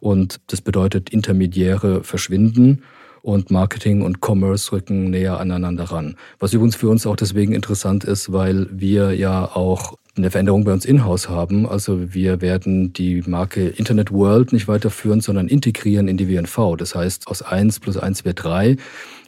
und 0.01 0.41
das 0.47 0.59
bedeutet, 0.59 1.09
Intermediäre 1.09 2.03
verschwinden 2.03 2.83
und 3.21 3.51
Marketing 3.51 4.01
und 4.01 4.17
Commerce 4.21 4.71
rücken 4.71 5.11
näher 5.11 5.39
aneinander 5.39 5.85
ran. 5.85 6.17
Was 6.39 6.53
übrigens 6.53 6.75
für 6.75 6.89
uns 6.89 7.05
auch 7.05 7.15
deswegen 7.15 7.53
interessant 7.53 8.03
ist, 8.03 8.33
weil 8.33 8.67
wir 8.71 9.13
ja 9.13 9.45
auch 9.45 9.97
eine 10.17 10.29
Veränderung 10.29 10.65
bei 10.65 10.73
uns 10.73 10.85
in-house 10.85 11.29
haben. 11.29 11.67
Also 11.67 12.13
wir 12.13 12.41
werden 12.41 12.93
die 12.93 13.23
Marke 13.25 13.67
Internet 13.67 14.11
World 14.11 14.51
nicht 14.51 14.67
weiterführen, 14.67 15.21
sondern 15.21 15.47
integrieren 15.47 16.07
in 16.07 16.17
die 16.17 16.27
WNV. 16.27 16.75
Das 16.77 16.95
heißt, 16.95 17.27
aus 17.27 17.41
eins 17.41 17.79
plus 17.79 17.97
eins 17.97 18.25
wird 18.25 18.43
drei. 18.43 18.77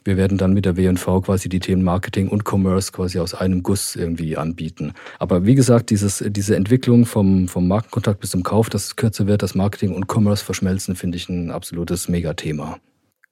Wir 0.04 0.18
werden 0.18 0.36
dann 0.36 0.52
mit 0.52 0.66
der 0.66 0.76
WNV 0.76 1.22
quasi 1.24 1.48
die 1.48 1.60
Themen 1.60 1.82
Marketing 1.82 2.28
und 2.28 2.44
Commerce 2.46 2.92
quasi 2.92 3.18
aus 3.18 3.32
einem 3.32 3.62
Guss 3.62 3.96
irgendwie 3.96 4.36
anbieten. 4.36 4.92
Aber 5.18 5.46
wie 5.46 5.54
gesagt, 5.54 5.88
dieses, 5.88 6.22
diese 6.28 6.56
Entwicklung 6.56 7.06
vom, 7.06 7.48
vom 7.48 7.66
Markenkontakt 7.66 8.20
bis 8.20 8.30
zum 8.30 8.42
Kauf, 8.42 8.68
dass 8.68 8.84
es 8.84 8.96
kürzer 8.96 9.26
wird, 9.26 9.42
dass 9.42 9.54
Marketing 9.54 9.94
und 9.94 10.06
Commerce 10.06 10.44
verschmelzen, 10.44 10.94
finde 10.94 11.16
ich 11.16 11.30
ein 11.30 11.50
absolutes 11.50 12.08
Megathema. 12.08 12.76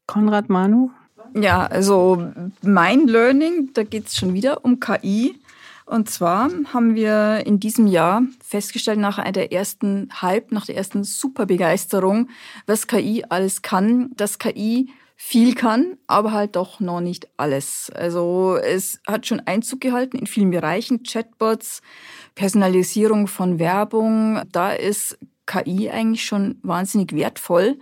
Konrad 0.07 0.49
Manu? 0.49 0.91
Ja, 1.35 1.67
also 1.67 2.27
mein 2.63 3.07
Learning, 3.07 3.71
da 3.75 3.85
geht 3.85 4.09
es 4.09 4.17
schon 4.17 4.35
wieder 4.35 4.65
um 4.65 4.81
KI. 4.81 5.35
Und 5.87 6.09
zwar 6.09 6.51
haben 6.73 6.95
wir 6.95 7.43
in 7.47 7.61
diesem 7.61 7.87
Jahr 7.87 8.23
festgestellt, 8.43 8.99
nach 8.99 9.23
der 9.33 9.53
ersten 9.53 10.09
Hype, 10.21 10.53
nach 10.53 10.67
der 10.67 10.77
ersten 10.77 11.05
Superbegeisterung, 11.05 12.29
was 12.67 12.87
KI 12.87 13.25
alles 13.29 13.63
kann, 13.63 14.11
dass 14.17 14.39
KI 14.39 14.91
viel 15.17 15.55
kann, 15.55 15.99
aber 16.09 16.33
halt 16.33 16.57
doch 16.57 16.81
noch 16.81 17.01
nicht 17.01 17.29
alles. 17.37 17.91
Also 17.95 18.57
es 18.57 19.01
hat 19.07 19.27
schon 19.27 19.41
Einzug 19.41 19.81
gehalten 19.81 20.19
in 20.19 20.27
vielen 20.27 20.51
Bereichen, 20.51 21.05
Chatbots, 21.05 21.81
Personalisierung 22.35 23.29
von 23.29 23.61
Werbung. 23.61 24.43
Da 24.51 24.73
ist 24.73 25.19
KI 25.47 25.91
eigentlich 25.91 26.25
schon 26.25 26.59
wahnsinnig 26.63 27.13
wertvoll. 27.15 27.79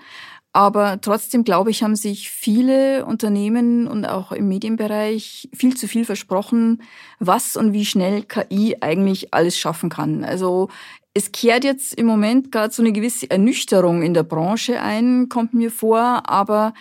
Aber 0.52 1.00
trotzdem, 1.00 1.45
glaube 1.45 1.71
ich, 1.71 1.83
haben 1.83 1.95
sich 1.95 2.30
viele 2.30 3.04
Unternehmen 3.07 3.87
und 3.87 4.04
auch 4.04 4.33
im 4.33 4.49
Medienbereich 4.49 5.49
viel 5.54 5.76
zu 5.76 5.87
viel 5.87 6.04
versprochen, 6.04 6.83
was 7.21 7.57
und 7.57 7.73
wie 7.73 7.87
schnell 7.87 8.23
KI 8.23 8.76
eigentlich 8.80 9.33
alles 9.33 9.57
schaffen 9.57 9.90
kann. 9.90 10.25
Also 10.25 10.69
es 11.14 11.30
kehrt 11.30 11.62
jetzt 11.62 11.95
im 11.95 12.07
Moment 12.07 12.50
gerade 12.50 12.73
so 12.73 12.83
eine 12.83 12.92
gewisse 12.92 13.30
Ernüchterung 13.30 14.02
in 14.02 14.14
der 14.14 14.25
Branche 14.25 14.80
ein, 14.80 15.28
kommt 15.28 15.54
mir 15.54 15.71
vor, 15.71 16.28
aber 16.28 16.75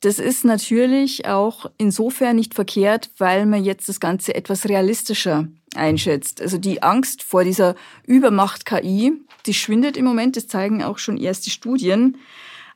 das 0.00 0.18
ist 0.18 0.44
natürlich 0.44 1.26
auch 1.26 1.70
insofern 1.78 2.36
nicht 2.36 2.52
verkehrt, 2.52 3.10
weil 3.16 3.46
man 3.46 3.64
jetzt 3.64 3.88
das 3.88 4.00
Ganze 4.00 4.34
etwas 4.34 4.68
realistischer 4.68 5.48
einschätzt. 5.74 6.42
Also 6.42 6.58
die 6.58 6.82
Angst 6.82 7.22
vor 7.22 7.42
dieser 7.42 7.74
Übermacht 8.06 8.66
KI, 8.66 9.12
die 9.46 9.54
schwindet 9.54 9.96
im 9.96 10.04
Moment, 10.04 10.36
das 10.36 10.46
zeigen 10.46 10.82
auch 10.82 10.98
schon 10.98 11.16
erste 11.16 11.48
Studien. 11.48 12.18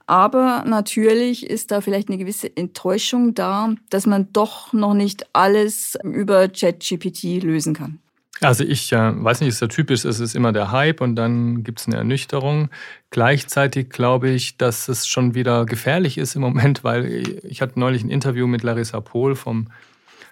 Aber 0.08 0.64
natürlich 0.66 1.44
ist 1.44 1.70
da 1.70 1.82
vielleicht 1.82 2.08
eine 2.08 2.16
gewisse 2.16 2.56
Enttäuschung 2.56 3.34
da, 3.34 3.74
dass 3.90 4.06
man 4.06 4.32
doch 4.32 4.72
noch 4.72 4.94
nicht 4.94 5.26
alles 5.34 5.98
über 6.02 6.48
ChatGPT 6.48 7.42
lösen 7.42 7.74
kann. 7.74 7.98
Also 8.40 8.64
ich 8.64 8.90
äh, 8.92 9.12
weiß 9.22 9.40
nicht, 9.40 9.50
ist 9.50 9.60
ja 9.60 9.66
typisch, 9.66 10.06
es 10.06 10.18
ist 10.18 10.34
immer 10.34 10.52
der 10.52 10.72
Hype 10.72 11.02
und 11.02 11.14
dann 11.14 11.62
gibt 11.62 11.80
es 11.80 11.86
eine 11.86 11.96
Ernüchterung. 11.96 12.70
Gleichzeitig 13.10 13.90
glaube 13.90 14.30
ich, 14.30 14.56
dass 14.56 14.88
es 14.88 15.06
schon 15.06 15.34
wieder 15.34 15.66
gefährlich 15.66 16.16
ist 16.16 16.36
im 16.36 16.40
Moment, 16.40 16.84
weil 16.84 17.40
ich 17.42 17.60
hatte 17.60 17.78
neulich 17.78 18.02
ein 18.02 18.10
Interview 18.10 18.46
mit 18.46 18.62
Larissa 18.62 19.00
Pohl 19.00 19.36
vom, 19.36 19.68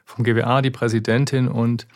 vom 0.07 0.25
GWA, 0.25 0.63
die 0.63 0.71
Präsidentin, 0.71 1.49
und 1.49 1.87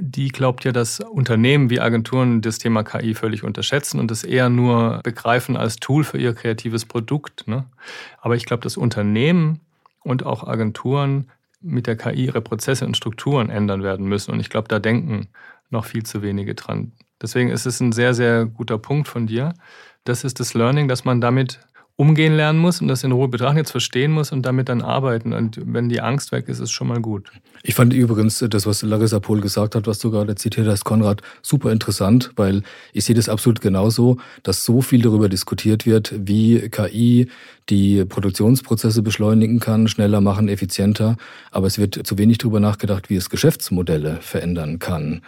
die 0.00 0.28
glaubt 0.28 0.64
ja, 0.64 0.72
dass 0.72 1.00
Unternehmen 1.00 1.70
wie 1.70 1.80
Agenturen 1.80 2.40
das 2.42 2.58
Thema 2.58 2.82
KI 2.82 3.14
völlig 3.14 3.44
unterschätzen 3.44 4.00
und 4.00 4.10
es 4.10 4.24
eher 4.24 4.48
nur 4.48 5.00
begreifen 5.02 5.56
als 5.56 5.76
Tool 5.76 6.04
für 6.04 6.18
ihr 6.18 6.34
kreatives 6.34 6.84
Produkt. 6.84 7.46
Ne? 7.46 7.64
Aber 8.20 8.36
ich 8.36 8.44
glaube, 8.44 8.62
dass 8.62 8.76
Unternehmen 8.76 9.60
und 10.02 10.26
auch 10.26 10.46
Agenturen 10.46 11.30
mit 11.60 11.86
der 11.86 11.96
KI 11.96 12.26
ihre 12.26 12.40
Prozesse 12.40 12.84
und 12.84 12.96
Strukturen 12.96 13.50
ändern 13.50 13.82
werden 13.82 14.06
müssen. 14.06 14.32
Und 14.32 14.40
ich 14.40 14.50
glaube, 14.50 14.68
da 14.68 14.78
denken 14.78 15.28
noch 15.70 15.84
viel 15.84 16.02
zu 16.02 16.22
wenige 16.22 16.54
dran. 16.54 16.92
Deswegen 17.20 17.50
ist 17.50 17.66
es 17.66 17.80
ein 17.80 17.92
sehr, 17.92 18.14
sehr 18.14 18.46
guter 18.46 18.78
Punkt 18.78 19.06
von 19.06 19.26
dir. 19.28 19.54
Das 20.04 20.24
ist 20.24 20.40
das 20.40 20.54
Learning, 20.54 20.88
dass 20.88 21.04
man 21.04 21.20
damit 21.20 21.60
umgehen 22.02 22.34
lernen 22.34 22.58
muss 22.58 22.80
und 22.80 22.88
das 22.88 23.04
in 23.04 23.12
Ruhe 23.12 23.28
betrachten, 23.28 23.58
jetzt 23.58 23.70
verstehen 23.70 24.10
muss 24.10 24.32
und 24.32 24.42
damit 24.42 24.68
dann 24.68 24.82
arbeiten. 24.82 25.32
Und 25.32 25.60
wenn 25.64 25.88
die 25.88 26.00
Angst 26.00 26.32
weg 26.32 26.48
ist, 26.48 26.58
ist 26.58 26.72
schon 26.72 26.88
mal 26.88 27.00
gut. 27.00 27.30
Ich 27.62 27.76
fand 27.76 27.94
übrigens 27.94 28.44
das, 28.50 28.66
was 28.66 28.82
Larissa 28.82 29.20
Pohl 29.20 29.40
gesagt 29.40 29.76
hat, 29.76 29.86
was 29.86 30.00
du 30.00 30.10
gerade 30.10 30.34
zitiert 30.34 30.66
hast, 30.66 30.82
Konrad, 30.82 31.22
super 31.42 31.70
interessant, 31.70 32.32
weil 32.34 32.64
ich 32.92 33.04
sehe 33.04 33.14
das 33.14 33.28
absolut 33.28 33.60
genauso, 33.60 34.16
dass 34.42 34.64
so 34.64 34.82
viel 34.82 35.00
darüber 35.00 35.28
diskutiert 35.28 35.86
wird, 35.86 36.12
wie 36.16 36.68
KI 36.70 37.28
die 37.68 38.04
Produktionsprozesse 38.04 39.02
beschleunigen 39.02 39.60
kann, 39.60 39.86
schneller 39.86 40.20
machen, 40.20 40.48
effizienter. 40.48 41.16
Aber 41.52 41.68
es 41.68 41.78
wird 41.78 42.04
zu 42.04 42.18
wenig 42.18 42.38
darüber 42.38 42.58
nachgedacht, 42.58 43.10
wie 43.10 43.16
es 43.16 43.30
Geschäftsmodelle 43.30 44.18
verändern 44.20 44.80
kann. 44.80 45.22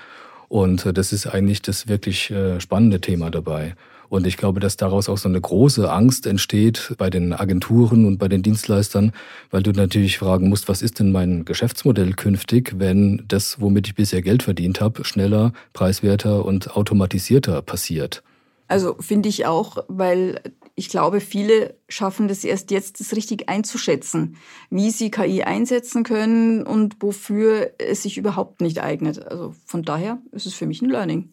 Und 0.49 0.90
das 0.93 1.12
ist 1.12 1.28
eigentlich 1.28 1.62
das 1.62 1.87
wirklich 1.87 2.33
äh, 2.33 2.59
spannende 2.59 3.00
Thema 3.00 3.31
dabei. 3.31 3.76
Und 4.09 4.27
ich 4.27 4.37
glaube, 4.37 4.61
dass 4.61 4.77
daraus 4.77 5.09
auch 5.09 5.19
so 5.19 5.29
eine 5.29 5.41
große 5.41 5.91
Angst 5.91 6.27
entsteht 6.27 6.95
bei 6.99 7.11
den 7.11 7.33
Agenturen 7.33 8.07
und 8.07 8.19
bei 8.19 8.29
den 8.29 8.43
Dienstleistern, 8.43 9.13
weil 9.51 9.63
du 9.63 9.73
natürlich 9.73 10.19
fragen 10.19 10.49
musst, 10.49 10.69
was 10.69 10.83
ist 10.83 10.99
denn 10.99 11.13
mein 11.13 11.45
Geschäftsmodell 11.45 12.13
künftig, 12.15 12.75
wenn 12.79 13.25
das, 13.29 13.61
womit 13.61 13.87
ich 13.89 13.95
bisher 13.95 14.23
Geld 14.23 14.43
verdient 14.43 14.81
habe, 14.81 15.05
schneller, 15.05 15.53
preiswerter 15.73 16.45
und 16.45 16.77
automatisierter 16.77 17.63
passiert. 17.63 18.23
Also 18.67 18.97
finde 18.99 19.29
ich 19.29 19.47
auch, 19.47 19.85
weil 19.89 20.41
ich 20.75 20.89
glaube, 20.89 21.21
viele 21.21 21.77
schaffen 21.89 22.29
das 22.29 22.45
erst 22.45 22.71
jetzt, 22.71 22.99
das 22.99 23.15
richtig 23.15 23.49
einzuschätzen, 23.49 24.37
wie 24.71 24.91
sie 24.91 25.11
KI 25.11 25.43
einsetzen 25.43 26.03
können 26.03 26.65
und 26.67 26.97
wofür 27.01 27.73
es 27.79 28.03
sich 28.03 28.19
überhaupt 28.19 28.61
nicht 28.61 28.83
eignet. 28.83 29.25
Also 29.25 29.55
von 29.67 29.83
daher 29.83 30.19
ist 30.33 30.47
es 30.47 30.55
für 30.55 30.67
mich 30.67 30.83
ein 30.83 30.91
Learning. 30.91 31.31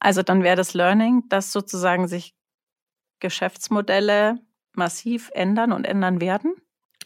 Also 0.00 0.22
dann 0.22 0.42
wäre 0.42 0.56
das 0.56 0.74
Learning, 0.74 1.24
dass 1.28 1.52
sozusagen 1.52 2.08
sich 2.08 2.34
Geschäftsmodelle 3.20 4.38
massiv 4.74 5.30
ändern 5.34 5.72
und 5.72 5.84
ändern 5.84 6.20
werden. 6.20 6.54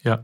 Ja, 0.03 0.23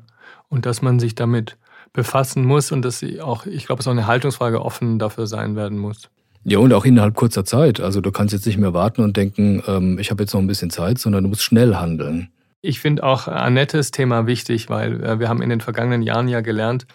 und 0.49 0.65
dass 0.65 0.81
man 0.81 0.99
sich 0.99 1.15
damit 1.15 1.57
befassen 1.93 2.45
muss 2.45 2.71
und 2.71 2.83
dass 2.83 2.99
sie 2.99 3.21
auch, 3.21 3.45
ich 3.45 3.65
glaube, 3.65 3.79
es 3.79 3.85
ist 3.85 3.87
auch 3.87 3.93
eine 3.93 4.07
Haltungsfrage 4.07 4.63
offen 4.63 4.99
dafür 4.99 5.25
sein 5.25 5.55
werden 5.55 5.79
muss. 5.79 6.09
Ja, 6.43 6.59
und 6.59 6.71
auch 6.73 6.85
innerhalb 6.85 7.15
kurzer 7.15 7.43
Zeit. 7.43 7.79
Also 7.79 8.01
du 8.01 8.11
kannst 8.11 8.33
jetzt 8.33 8.45
nicht 8.45 8.57
mehr 8.57 8.73
warten 8.73 9.01
und 9.01 9.17
denken, 9.17 9.61
ähm, 9.67 9.99
ich 9.99 10.11
habe 10.11 10.23
jetzt 10.23 10.33
noch 10.33 10.39
ein 10.39 10.47
bisschen 10.47 10.69
Zeit, 10.69 10.97
sondern 10.99 11.23
du 11.23 11.29
musst 11.29 11.43
schnell 11.43 11.75
handeln. 11.75 12.31
Ich 12.61 12.79
finde 12.79 13.03
auch 13.03 13.27
Annettes 13.27 13.91
Thema 13.91 14.27
wichtig, 14.27 14.69
weil 14.69 15.03
äh, 15.03 15.19
wir 15.19 15.29
haben 15.29 15.41
in 15.41 15.49
den 15.49 15.61
vergangenen 15.61 16.01
Jahren 16.01 16.27
ja 16.27 16.41
gelernt, 16.41 16.85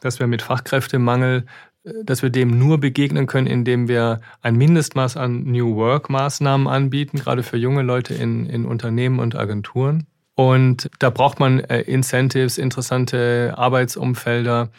dass 0.00 0.18
wir 0.18 0.26
mit 0.26 0.42
Fachkräftemangel 0.42 1.46
dass 1.84 2.22
wir 2.22 2.30
dem 2.30 2.58
nur 2.58 2.78
begegnen 2.78 3.26
können, 3.26 3.46
indem 3.46 3.88
wir 3.88 4.20
ein 4.40 4.56
Mindestmaß 4.56 5.16
an 5.16 5.44
New 5.44 5.74
Work-Maßnahmen 5.76 6.68
anbieten, 6.68 7.18
gerade 7.18 7.42
für 7.42 7.56
junge 7.56 7.82
Leute 7.82 8.14
in, 8.14 8.46
in 8.46 8.64
Unternehmen 8.64 9.18
und 9.18 9.34
Agenturen. 9.34 10.06
Und 10.34 10.90
da 10.98 11.10
braucht 11.10 11.40
man 11.40 11.60
äh, 11.60 11.80
Incentives, 11.82 12.58
interessante 12.58 13.54
Arbeitsumfelder, 13.56 14.70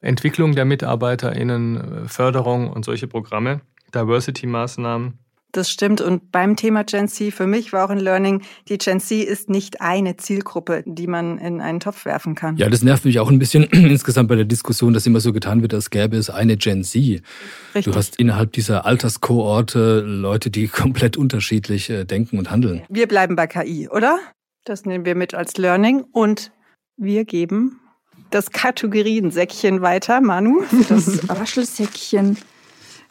Entwicklung 0.00 0.54
der 0.54 0.64
MitarbeiterInnen, 0.64 2.08
Förderung 2.08 2.70
und 2.70 2.84
solche 2.84 3.06
Programme, 3.06 3.60
Diversity-Maßnahmen. 3.94 5.18
Das 5.52 5.70
stimmt. 5.70 6.00
Und 6.00 6.30
beim 6.30 6.56
Thema 6.56 6.84
Gen 6.84 7.08
Z, 7.08 7.32
für 7.34 7.46
mich 7.46 7.72
war 7.72 7.84
auch 7.84 7.90
ein 7.90 7.98
Learning, 7.98 8.42
die 8.68 8.78
Gen 8.78 9.00
Z 9.00 9.26
ist 9.26 9.48
nicht 9.48 9.80
eine 9.80 10.16
Zielgruppe, 10.16 10.84
die 10.86 11.06
man 11.06 11.38
in 11.38 11.60
einen 11.60 11.80
Topf 11.80 12.04
werfen 12.04 12.34
kann. 12.34 12.56
Ja, 12.56 12.68
das 12.68 12.82
nervt 12.82 13.04
mich 13.04 13.18
auch 13.18 13.30
ein 13.30 13.38
bisschen 13.38 13.64
insgesamt 13.72 14.28
bei 14.28 14.36
der 14.36 14.44
Diskussion, 14.44 14.92
dass 14.92 15.06
immer 15.06 15.20
so 15.20 15.32
getan 15.32 15.62
wird, 15.62 15.74
als 15.74 15.90
gäbe 15.90 16.16
es 16.16 16.30
eine 16.30 16.56
Gen 16.56 16.84
Z. 16.84 16.94
Richtig. 16.94 17.22
Du 17.84 17.94
hast 17.94 18.16
innerhalb 18.16 18.52
dieser 18.52 18.86
Alterskohorte 18.86 20.00
Leute, 20.00 20.50
die 20.50 20.68
komplett 20.68 21.16
unterschiedlich 21.16 21.90
äh, 21.90 22.04
denken 22.04 22.38
und 22.38 22.50
handeln. 22.50 22.82
Wir 22.88 23.08
bleiben 23.08 23.36
bei 23.36 23.46
KI, 23.46 23.88
oder? 23.88 24.18
Das 24.64 24.84
nehmen 24.84 25.04
wir 25.04 25.14
mit 25.14 25.34
als 25.34 25.56
Learning 25.56 26.04
und 26.12 26.52
wir 26.96 27.24
geben 27.24 27.80
das 28.30 28.50
Kategoriensäckchen 28.50 29.80
weiter, 29.80 30.20
Manu. 30.20 30.62
Das 30.88 31.28
Raschelsäckchen 31.28 32.36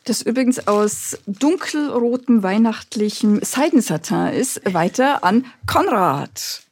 das 0.05 0.21
übrigens 0.21 0.67
aus 0.67 1.17
dunkelrotem 1.27 2.43
weihnachtlichem 2.43 3.41
Seidensatin 3.43 4.27
ist, 4.27 4.61
weiter 4.73 5.23
an 5.23 5.45
Konrad. 5.65 6.63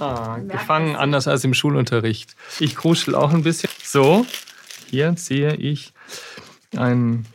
Ah, 0.00 0.38
gefangen 0.38 0.96
anders 0.96 1.28
als 1.28 1.44
im 1.44 1.54
Schulunterricht. 1.54 2.34
Ich 2.58 2.74
kruschel 2.74 3.14
auch 3.14 3.32
ein 3.32 3.44
bisschen. 3.44 3.70
So, 3.82 4.26
hier 4.90 5.14
ziehe 5.16 5.54
ich 5.54 5.92
ein 6.76 7.26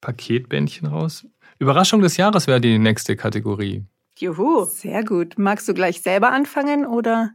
Paketbändchen 0.00 0.88
raus. 0.88 1.26
Überraschung 1.58 2.02
des 2.02 2.16
Jahres 2.16 2.46
wäre 2.46 2.60
die 2.60 2.78
nächste 2.78 3.16
Kategorie. 3.16 3.84
Juhu, 4.18 4.64
sehr 4.64 5.04
gut. 5.04 5.38
Magst 5.38 5.68
du 5.68 5.74
gleich 5.74 6.02
selber 6.02 6.30
anfangen 6.32 6.84
oder? 6.86 7.30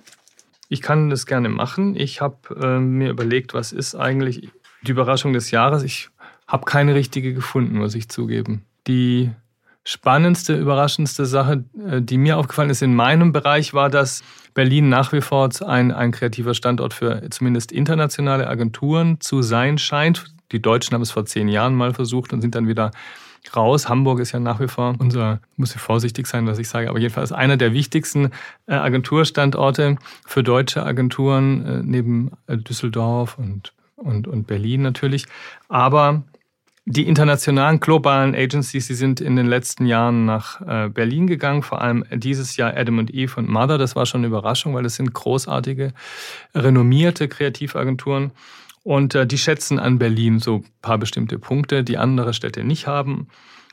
Ich 0.69 0.81
kann 0.81 1.09
das 1.09 1.25
gerne 1.25 1.49
machen. 1.49 1.95
Ich 1.95 2.21
habe 2.21 2.55
äh, 2.61 2.79
mir 2.79 3.09
überlegt, 3.09 3.53
was 3.53 3.71
ist 3.71 3.95
eigentlich 3.95 4.51
die 4.83 4.91
Überraschung 4.91 5.33
des 5.33 5.49
Jahres. 5.51 5.83
Ich 5.83 6.09
habe 6.47 6.65
keine 6.65 6.95
richtige 6.95 7.33
gefunden, 7.33 7.77
muss 7.77 7.95
ich 7.95 8.09
zugeben. 8.09 8.63
Die 8.87 9.31
spannendste, 9.87 10.57
überraschendste 10.57 11.25
Sache, 11.25 11.63
äh, 11.89 12.01
die 12.01 12.17
mir 12.17 12.37
aufgefallen 12.37 12.69
ist 12.69 12.81
in 12.81 12.93
meinem 12.93 13.31
Bereich, 13.31 13.73
war, 13.73 13.89
dass 13.89 14.21
Berlin 14.53 14.89
nach 14.89 15.13
wie 15.13 15.21
vor 15.21 15.49
ein, 15.65 15.91
ein 15.91 16.11
kreativer 16.11 16.53
Standort 16.53 16.93
für 16.93 17.29
zumindest 17.29 17.71
internationale 17.71 18.47
Agenturen 18.47 19.21
zu 19.21 19.41
sein 19.41 19.77
scheint. 19.77 20.25
Die 20.51 20.61
Deutschen 20.61 20.93
haben 20.93 21.01
es 21.01 21.11
vor 21.11 21.25
zehn 21.25 21.47
Jahren 21.47 21.75
mal 21.75 21.93
versucht 21.93 22.33
und 22.33 22.41
sind 22.41 22.55
dann 22.55 22.67
wieder 22.67 22.91
raus. 23.55 23.87
Hamburg 23.87 24.19
ist 24.19 24.33
ja 24.33 24.39
nach 24.39 24.59
wie 24.59 24.67
vor 24.67 24.95
unser, 24.99 25.39
muss 25.55 25.73
ich 25.73 25.79
vorsichtig 25.79 26.27
sein, 26.27 26.47
was 26.47 26.59
ich 26.59 26.67
sage, 26.67 26.89
aber 26.89 26.99
jedenfalls 26.99 27.31
einer 27.31 27.55
der 27.55 27.71
wichtigsten 27.71 28.31
äh, 28.65 28.73
Agenturstandorte 28.73 29.97
für 30.25 30.43
deutsche 30.43 30.83
Agenturen 30.83 31.65
äh, 31.65 31.81
neben 31.83 32.31
Düsseldorf 32.49 33.37
und, 33.37 33.73
und, 33.95 34.27
und 34.27 34.47
Berlin 34.47 34.81
natürlich. 34.81 35.27
Aber 35.69 36.23
Die 36.89 37.05
internationalen 37.05 37.81
globalen 37.81 38.33
Agencies, 38.33 38.87
die 38.87 38.93
sind 38.93 39.19
in 39.19 39.35
den 39.35 39.45
letzten 39.45 39.85
Jahren 39.85 40.23
nach 40.23 40.61
äh, 40.61 40.87
Berlin 40.87 41.27
gegangen, 41.27 41.61
vor 41.61 41.81
allem 41.81 42.05
dieses 42.13 42.55
Jahr 42.55 42.77
Adam 42.77 42.97
und 42.99 43.13
Eve 43.13 43.41
und 43.41 43.49
Mother. 43.49 43.77
Das 43.77 43.97
war 43.97 44.05
schon 44.05 44.21
eine 44.21 44.27
Überraschung, 44.27 44.73
weil 44.73 44.83
das 44.83 44.95
sind 44.95 45.13
großartige, 45.13 45.91
renommierte 46.55 47.27
Kreativagenturen. 47.27 48.31
Und 48.83 49.15
äh, 49.15 49.27
die 49.27 49.37
schätzen 49.37 49.79
an 49.79 49.99
Berlin 49.99 50.39
so 50.39 50.59
ein 50.59 50.65
paar 50.81 50.97
bestimmte 50.97 51.37
Punkte, 51.39 51.83
die 51.83 51.97
andere 51.97 52.33
Städte 52.33 52.63
nicht 52.63 52.87
haben. 52.87 53.27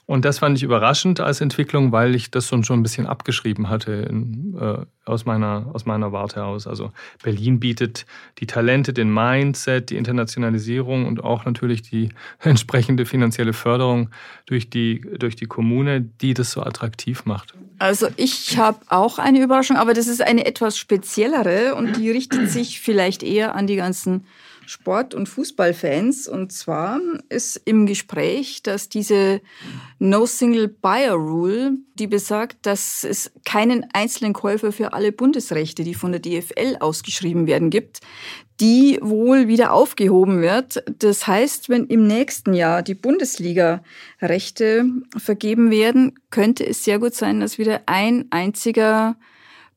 Und 0.06 0.26
das 0.26 0.40
fand 0.40 0.58
ich 0.58 0.62
überraschend 0.62 1.20
als 1.20 1.40
Entwicklung, 1.40 1.90
weil 1.90 2.14
ich 2.14 2.30
das 2.30 2.48
schon, 2.48 2.62
schon 2.62 2.80
ein 2.80 2.82
bisschen 2.82 3.06
abgeschrieben 3.06 3.70
hatte 3.70 3.92
in, 3.92 4.54
äh, 4.60 4.84
aus, 5.06 5.24
meiner, 5.24 5.70
aus 5.72 5.86
meiner 5.86 6.12
Warte 6.12 6.44
aus. 6.44 6.66
Also 6.66 6.92
Berlin 7.22 7.58
bietet 7.58 8.04
die 8.38 8.46
Talente, 8.46 8.92
den 8.92 9.12
Mindset, 9.12 9.88
die 9.88 9.96
Internationalisierung 9.96 11.06
und 11.06 11.24
auch 11.24 11.46
natürlich 11.46 11.82
die 11.82 12.10
entsprechende 12.40 13.06
finanzielle 13.06 13.54
Förderung 13.54 14.10
durch 14.44 14.68
die, 14.68 15.00
durch 15.18 15.36
die 15.36 15.46
Kommune, 15.46 16.02
die 16.02 16.34
das 16.34 16.50
so 16.50 16.62
attraktiv 16.62 17.24
macht. 17.24 17.54
Also 17.78 18.08
ich 18.16 18.58
habe 18.58 18.80
auch 18.88 19.18
eine 19.18 19.42
Überraschung, 19.42 19.76
aber 19.78 19.94
das 19.94 20.06
ist 20.06 20.20
eine 20.20 20.44
etwas 20.44 20.76
speziellere 20.76 21.74
und 21.74 21.96
die 21.96 22.10
richtet 22.10 22.50
sich 22.50 22.80
vielleicht 22.80 23.22
eher 23.22 23.54
an 23.54 23.66
die 23.66 23.76
ganzen 23.76 24.26
Sport- 24.66 25.14
und 25.14 25.28
Fußballfans. 25.28 26.28
Und 26.28 26.52
zwar 26.52 27.00
ist 27.28 27.60
im 27.64 27.86
Gespräch, 27.86 28.62
dass 28.62 28.88
diese 28.88 29.40
No 29.98 30.26
Single 30.26 30.68
Buyer 30.68 31.14
Rule, 31.14 31.78
die 31.94 32.06
besagt, 32.06 32.66
dass 32.66 33.04
es 33.04 33.32
keinen 33.44 33.86
einzelnen 33.92 34.32
Käufer 34.32 34.72
für 34.72 34.92
alle 34.92 35.12
Bundesrechte, 35.12 35.84
die 35.84 35.94
von 35.94 36.12
der 36.12 36.20
DFL 36.20 36.76
ausgeschrieben 36.80 37.46
werden, 37.46 37.70
gibt, 37.70 38.00
die 38.60 38.98
wohl 39.02 39.48
wieder 39.48 39.72
aufgehoben 39.72 40.40
wird. 40.40 40.84
Das 40.98 41.26
heißt, 41.26 41.68
wenn 41.68 41.86
im 41.86 42.06
nächsten 42.06 42.54
Jahr 42.54 42.82
die 42.82 42.94
Bundesliga-Rechte 42.94 44.84
vergeben 45.16 45.70
werden, 45.70 46.14
könnte 46.30 46.66
es 46.66 46.84
sehr 46.84 46.98
gut 46.98 47.14
sein, 47.14 47.40
dass 47.40 47.58
wieder 47.58 47.82
ein 47.86 48.26
einziger 48.30 49.16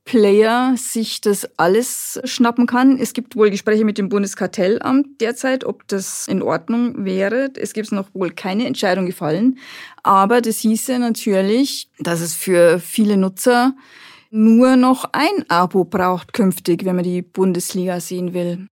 Player 0.07 0.73
sich 0.77 1.19
das 1.19 1.49
alles 1.57 2.19
schnappen 2.23 2.65
kann. 2.65 2.97
Es 2.97 3.11
gibt 3.11 3.35
wohl 3.35 3.49
Gespräche 3.49 3.83
mit 3.83 3.97
dem 3.97 4.07
Bundeskartellamt 4.07 5.19
derzeit, 5.19 5.65
ob 5.65 5.85
das 5.89 6.29
in 6.29 6.41
Ordnung 6.41 7.03
wäre. 7.03 7.51
Es 7.57 7.73
gibt 7.73 7.91
noch 7.91 8.07
wohl 8.13 8.31
keine 8.31 8.65
Entscheidung 8.65 9.05
gefallen. 9.05 9.59
Aber 10.03 10.39
das 10.39 10.59
hieße 10.59 10.97
natürlich, 10.97 11.89
dass 11.99 12.21
es 12.21 12.33
für 12.33 12.79
viele 12.79 13.17
Nutzer 13.17 13.75
nur 14.31 14.77
noch 14.77 15.09
ein 15.11 15.49
Abo 15.49 15.83
braucht 15.83 16.31
künftig, 16.31 16.85
wenn 16.85 16.95
man 16.95 17.03
die 17.03 17.21
Bundesliga 17.21 17.99
sehen 17.99 18.33
will. 18.33 18.67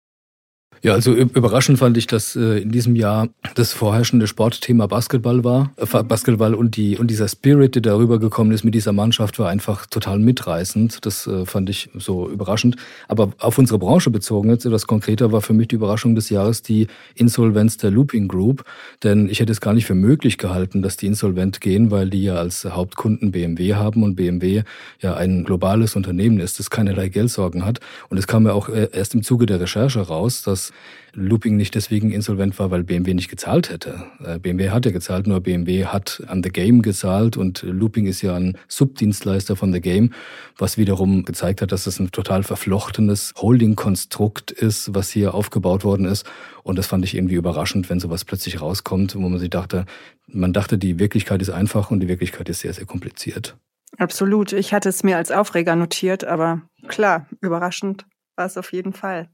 Ja, 0.85 0.91
also 0.91 1.13
überraschend 1.13 1.79
fand 1.79 1.95
ich, 1.95 2.07
dass 2.07 2.35
äh, 2.35 2.61
in 2.61 2.69
diesem 2.69 2.97
Jahr 2.97 3.29
das 3.55 3.71
vorherrschende 3.71 4.27
Sportthema 4.27 4.85
Basketball 4.85 5.45
war. 5.45 5.71
Äh, 5.77 6.03
Basketball 6.03 6.53
und 6.53 6.75
die 6.75 6.97
und 6.97 7.07
dieser 7.07 7.29
Spirit, 7.29 7.75
der 7.75 7.81
darüber 7.81 8.19
gekommen 8.19 8.51
ist 8.51 8.65
mit 8.65 8.75
dieser 8.75 8.91
Mannschaft, 8.91 9.39
war 9.39 9.47
einfach 9.47 9.85
total 9.85 10.19
mitreißend. 10.19 11.05
Das 11.05 11.25
äh, 11.25 11.45
fand 11.45 11.69
ich 11.69 11.89
so 11.97 12.29
überraschend. 12.29 12.75
Aber 13.07 13.31
auf 13.39 13.57
unsere 13.57 13.79
Branche 13.79 14.09
bezogen 14.09 14.49
jetzt 14.49 14.65
etwas 14.65 14.85
konkreter 14.85 15.31
war 15.31 15.41
für 15.41 15.53
mich 15.53 15.69
die 15.69 15.75
Überraschung 15.75 16.15
des 16.15 16.29
Jahres 16.29 16.63
die 16.63 16.87
Insolvenz 17.15 17.77
der 17.77 17.89
Looping 17.89 18.27
Group. 18.27 18.65
Denn 19.03 19.29
ich 19.29 19.39
hätte 19.39 19.53
es 19.53 19.61
gar 19.61 19.73
nicht 19.73 19.85
für 19.85 19.95
möglich 19.95 20.37
gehalten, 20.37 20.81
dass 20.81 20.97
die 20.97 21.07
insolvent 21.07 21.61
gehen, 21.61 21.91
weil 21.91 22.09
die 22.09 22.23
ja 22.23 22.35
als 22.35 22.65
Hauptkunden 22.65 23.31
BMW 23.31 23.75
haben 23.75 24.03
und 24.03 24.15
BMW 24.15 24.63
ja 24.99 25.13
ein 25.13 25.45
globales 25.45 25.95
Unternehmen 25.95 26.41
ist, 26.41 26.59
das 26.59 26.69
keinerlei 26.69 27.07
Geldsorgen 27.07 27.63
hat. 27.63 27.79
Und 28.09 28.17
es 28.17 28.27
kam 28.27 28.45
ja 28.45 28.51
auch 28.51 28.67
erst 28.67 29.15
im 29.15 29.23
Zuge 29.23 29.45
der 29.45 29.61
Recherche 29.61 30.01
raus, 30.01 30.41
dass 30.41 30.72
Looping 31.15 31.57
nicht 31.57 31.75
deswegen 31.75 32.11
insolvent 32.11 32.57
war, 32.57 32.71
weil 32.71 32.83
BMW 32.83 33.13
nicht 33.13 33.29
gezahlt 33.29 33.69
hätte. 33.69 34.05
Äh, 34.23 34.39
BMW 34.39 34.71
hat 34.71 34.85
ja 34.85 34.91
gezahlt, 34.91 35.27
nur 35.27 35.41
BMW 35.41 35.85
hat 35.85 36.23
an 36.27 36.41
The 36.41 36.49
Game 36.49 36.81
gezahlt 36.81 37.37
und 37.37 37.61
Looping 37.61 38.07
ist 38.07 38.21
ja 38.23 38.35
ein 38.35 38.57
Subdienstleister 38.67 39.55
von 39.55 39.71
The 39.71 39.79
Game, 39.79 40.11
was 40.57 40.77
wiederum 40.77 41.23
gezeigt 41.23 41.61
hat, 41.61 41.71
dass 41.71 41.85
es 41.85 41.99
ein 41.99 42.11
total 42.11 42.41
verflochtenes 42.43 43.33
Holding-Konstrukt 43.37 44.51
ist, 44.51 44.95
was 44.95 45.11
hier 45.11 45.35
aufgebaut 45.35 45.83
worden 45.83 46.05
ist. 46.05 46.25
Und 46.63 46.79
das 46.79 46.87
fand 46.87 47.05
ich 47.05 47.15
irgendwie 47.15 47.35
überraschend, 47.35 47.89
wenn 47.91 47.99
sowas 47.99 48.25
plötzlich 48.25 48.59
rauskommt, 48.59 49.15
wo 49.15 49.29
man 49.29 49.37
sich 49.37 49.51
dachte, 49.51 49.85
man 50.27 50.51
dachte, 50.51 50.79
die 50.79 50.97
Wirklichkeit 50.97 51.41
ist 51.41 51.51
einfach 51.51 51.91
und 51.91 51.99
die 51.99 52.07
Wirklichkeit 52.07 52.49
ist 52.49 52.61
sehr, 52.61 52.73
sehr 52.73 52.85
kompliziert. 52.85 53.55
Absolut. 53.97 54.53
Ich 54.53 54.73
hatte 54.73 54.89
es 54.89 55.03
mir 55.03 55.17
als 55.17 55.29
Aufreger 55.29 55.75
notiert, 55.75 56.23
aber 56.23 56.63
klar, 56.87 57.27
überraschend 57.41 58.05
war 58.35 58.45
es 58.45 58.57
auf 58.57 58.73
jeden 58.73 58.93
Fall. 58.93 59.29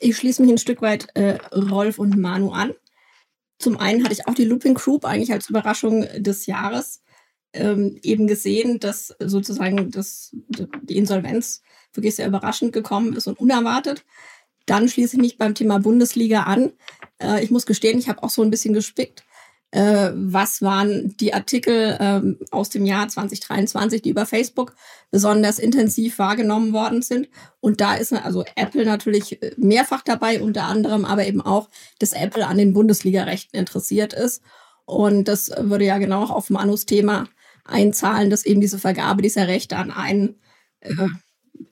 Ich 0.00 0.16
schließe 0.16 0.42
mich 0.42 0.50
ein 0.50 0.58
Stück 0.58 0.82
weit 0.82 1.08
äh, 1.14 1.38
Rolf 1.54 1.98
und 1.98 2.16
Manu 2.16 2.50
an. 2.50 2.72
Zum 3.58 3.78
einen 3.78 4.02
hatte 4.02 4.12
ich 4.12 4.26
auch 4.26 4.34
die 4.34 4.44
Looping 4.44 4.74
Group 4.74 5.04
eigentlich 5.04 5.32
als 5.32 5.48
Überraschung 5.48 6.06
des 6.16 6.46
Jahres 6.46 7.02
ähm, 7.52 7.98
eben 8.02 8.26
gesehen, 8.26 8.80
dass 8.80 9.14
sozusagen 9.20 9.90
das, 9.90 10.34
die 10.82 10.96
Insolvenz 10.96 11.62
wirklich 11.92 12.16
sehr 12.16 12.26
überraschend 12.26 12.72
gekommen 12.72 13.14
ist 13.14 13.26
und 13.26 13.38
unerwartet. 13.38 14.04
Dann 14.66 14.88
schließe 14.88 15.16
ich 15.16 15.22
mich 15.22 15.38
beim 15.38 15.54
Thema 15.54 15.78
Bundesliga 15.78 16.44
an. 16.44 16.72
Äh, 17.18 17.44
ich 17.44 17.50
muss 17.50 17.66
gestehen, 17.66 17.98
ich 17.98 18.08
habe 18.08 18.22
auch 18.22 18.30
so 18.30 18.42
ein 18.42 18.50
bisschen 18.50 18.74
gespickt 18.74 19.24
äh, 19.72 20.10
was 20.14 20.60
waren 20.60 21.16
die 21.16 21.32
Artikel 21.32 21.96
ähm, 21.98 22.38
aus 22.50 22.68
dem 22.68 22.84
Jahr 22.84 23.08
2023, 23.08 24.02
die 24.02 24.10
über 24.10 24.26
Facebook 24.26 24.74
besonders 25.10 25.58
intensiv 25.58 26.18
wahrgenommen 26.18 26.74
worden 26.74 27.00
sind. 27.00 27.28
Und 27.60 27.80
da 27.80 27.94
ist 27.94 28.12
also 28.12 28.44
Apple 28.54 28.84
natürlich 28.84 29.42
äh, 29.42 29.52
mehrfach 29.56 30.02
dabei, 30.02 30.42
unter 30.42 30.64
anderem 30.64 31.06
aber 31.06 31.26
eben 31.26 31.40
auch, 31.40 31.70
dass 31.98 32.12
Apple 32.12 32.46
an 32.46 32.58
den 32.58 32.74
Bundesliga-Rechten 32.74 33.56
interessiert 33.56 34.12
ist. 34.12 34.42
Und 34.84 35.26
das 35.26 35.50
würde 35.58 35.86
ja 35.86 35.96
genau 35.96 36.24
auf 36.24 36.50
Manus 36.50 36.84
Thema 36.84 37.28
einzahlen, 37.64 38.28
dass 38.28 38.44
eben 38.44 38.60
diese 38.60 38.78
Vergabe 38.78 39.22
dieser 39.22 39.48
Rechte 39.48 39.78
an 39.78 39.90
einen 39.90 40.38
äh, 40.80 40.92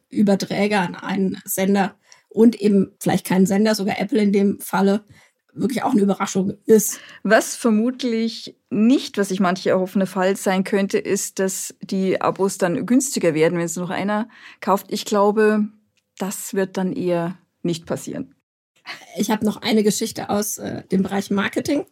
Überträger, 0.08 0.80
an 0.80 0.94
einen 0.94 1.38
Sender 1.44 1.96
und 2.30 2.58
eben 2.58 2.92
vielleicht 2.98 3.26
keinen 3.26 3.44
Sender, 3.44 3.74
sogar 3.74 4.00
Apple 4.00 4.22
in 4.22 4.32
dem 4.32 4.58
Falle, 4.60 5.04
wirklich 5.52 5.82
auch 5.82 5.92
eine 5.92 6.02
Überraschung 6.02 6.54
ist. 6.66 7.00
Was 7.22 7.56
vermutlich 7.56 8.56
nicht, 8.70 9.18
was 9.18 9.28
sich 9.28 9.40
manche 9.40 9.70
erhoffen, 9.70 10.00
der 10.00 10.06
Fall 10.06 10.36
sein 10.36 10.64
könnte, 10.64 10.98
ist, 10.98 11.38
dass 11.38 11.74
die 11.82 12.20
Abos 12.20 12.58
dann 12.58 12.86
günstiger 12.86 13.34
werden, 13.34 13.58
wenn 13.58 13.66
es 13.66 13.76
noch 13.76 13.90
einer 13.90 14.28
kauft. 14.60 14.86
Ich 14.90 15.04
glaube, 15.04 15.68
das 16.18 16.54
wird 16.54 16.76
dann 16.76 16.92
eher 16.92 17.38
nicht 17.62 17.86
passieren. 17.86 18.34
Ich 19.16 19.30
habe 19.30 19.44
noch 19.44 19.62
eine 19.62 19.82
Geschichte 19.82 20.30
aus 20.30 20.58
äh, 20.58 20.82
dem 20.88 21.02
Bereich 21.02 21.30
Marketing. 21.30 21.86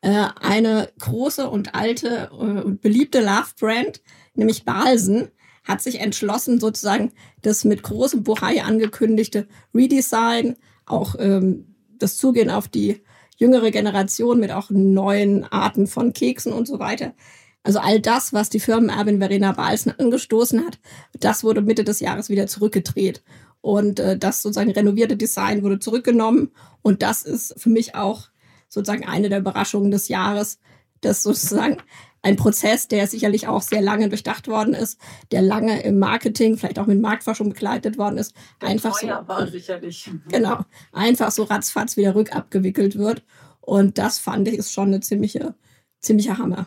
Äh, 0.00 0.26
eine 0.40 0.90
große 0.98 1.48
und 1.48 1.74
alte 1.74 2.30
äh, 2.30 2.34
und 2.34 2.80
beliebte 2.80 3.20
Love-Brand, 3.20 4.02
nämlich 4.34 4.64
Balsen, 4.64 5.30
hat 5.64 5.80
sich 5.80 6.00
entschlossen, 6.00 6.60
sozusagen 6.60 7.12
das 7.40 7.64
mit 7.64 7.82
großem 7.82 8.22
Bohai 8.22 8.62
angekündigte 8.62 9.48
Redesign, 9.74 10.56
auch 10.84 11.16
ähm, 11.18 11.73
das 11.98 12.16
Zugehen 12.16 12.50
auf 12.50 12.68
die 12.68 13.02
jüngere 13.36 13.70
Generation 13.70 14.40
mit 14.40 14.52
auch 14.52 14.70
neuen 14.70 15.44
Arten 15.44 15.86
von 15.86 16.12
Keksen 16.12 16.52
und 16.52 16.66
so 16.66 16.78
weiter. 16.78 17.14
Also 17.62 17.78
all 17.78 18.00
das, 18.00 18.32
was 18.32 18.50
die 18.50 18.60
Firmenerbin 18.60 19.18
Verena 19.18 19.52
Balsen 19.52 19.92
angestoßen 19.98 20.64
hat, 20.64 20.78
das 21.18 21.42
wurde 21.42 21.62
Mitte 21.62 21.82
des 21.82 22.00
Jahres 22.00 22.28
wieder 22.28 22.46
zurückgedreht. 22.46 23.22
Und 23.62 23.98
äh, 24.00 24.18
das 24.18 24.42
sozusagen 24.42 24.70
renovierte 24.70 25.16
Design 25.16 25.62
wurde 25.62 25.78
zurückgenommen. 25.78 26.50
Und 26.82 27.02
das 27.02 27.22
ist 27.22 27.54
für 27.58 27.70
mich 27.70 27.94
auch 27.94 28.28
sozusagen 28.68 29.06
eine 29.06 29.30
der 29.30 29.38
Überraschungen 29.38 29.90
des 29.90 30.08
Jahres, 30.08 30.58
dass 31.00 31.22
sozusagen 31.22 31.78
ein 32.24 32.36
Prozess, 32.36 32.88
der 32.88 33.06
sicherlich 33.06 33.48
auch 33.48 33.60
sehr 33.60 33.82
lange 33.82 34.08
durchdacht 34.08 34.48
worden 34.48 34.72
ist, 34.72 34.98
der 35.30 35.42
lange 35.42 35.82
im 35.82 35.98
Marketing, 35.98 36.56
vielleicht 36.56 36.78
auch 36.78 36.86
mit 36.86 37.00
Marktforschung 37.00 37.50
begleitet 37.50 37.98
worden 37.98 38.16
ist, 38.16 38.34
der 38.62 38.70
einfach 38.70 38.98
so 38.98 39.06
war 39.06 39.46
sicherlich. 39.46 40.10
Genau, 40.28 40.60
einfach 40.92 41.30
so 41.30 41.42
ratzfatz 41.44 41.98
wieder 41.98 42.14
rückabgewickelt 42.14 42.96
wird. 42.96 43.22
Und 43.60 43.98
das 43.98 44.18
fand 44.18 44.48
ich 44.48 44.54
ist 44.54 44.72
schon 44.72 44.88
eine 44.88 45.00
ziemliche, 45.00 45.54
ziemlicher 46.00 46.38
Hammer. 46.38 46.66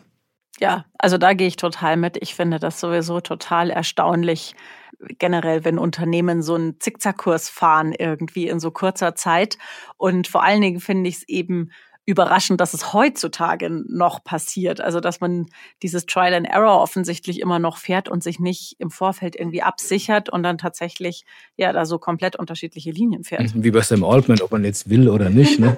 Ja, 0.60 0.84
also 0.96 1.18
da 1.18 1.34
gehe 1.34 1.48
ich 1.48 1.56
total 1.56 1.96
mit. 1.96 2.16
Ich 2.20 2.34
finde 2.34 2.60
das 2.60 2.78
sowieso 2.78 3.20
total 3.20 3.70
erstaunlich, 3.70 4.54
generell, 5.18 5.64
wenn 5.64 5.78
Unternehmen 5.78 6.42
so 6.42 6.54
einen 6.54 6.80
Zickzackkurs 6.80 7.48
fahren 7.48 7.92
irgendwie 7.96 8.48
in 8.48 8.60
so 8.60 8.70
kurzer 8.70 9.16
Zeit. 9.16 9.58
Und 9.96 10.28
vor 10.28 10.42
allen 10.42 10.60
Dingen 10.60 10.80
finde 10.80 11.08
ich 11.08 11.16
es 11.16 11.28
eben 11.28 11.70
überraschend, 12.08 12.58
dass 12.58 12.72
es 12.72 12.94
heutzutage 12.94 13.68
noch 13.68 14.24
passiert. 14.24 14.80
Also, 14.80 14.98
dass 14.98 15.20
man 15.20 15.44
dieses 15.82 16.06
Trial 16.06 16.32
and 16.32 16.48
Error 16.48 16.80
offensichtlich 16.80 17.38
immer 17.38 17.58
noch 17.58 17.76
fährt 17.76 18.08
und 18.08 18.22
sich 18.22 18.40
nicht 18.40 18.76
im 18.78 18.90
Vorfeld 18.90 19.36
irgendwie 19.36 19.60
absichert 19.60 20.30
und 20.30 20.42
dann 20.42 20.56
tatsächlich 20.56 21.26
ja 21.58 21.70
da 21.74 21.84
so 21.84 21.98
komplett 21.98 22.34
unterschiedliche 22.34 22.92
Linien 22.92 23.24
fährt. 23.24 23.52
Wie 23.54 23.70
bei 23.70 23.82
Sam 23.82 24.04
Altman, 24.04 24.40
ob 24.40 24.52
man 24.52 24.64
jetzt 24.64 24.88
will 24.88 25.10
oder 25.10 25.28
nicht. 25.28 25.60
Ne? 25.60 25.76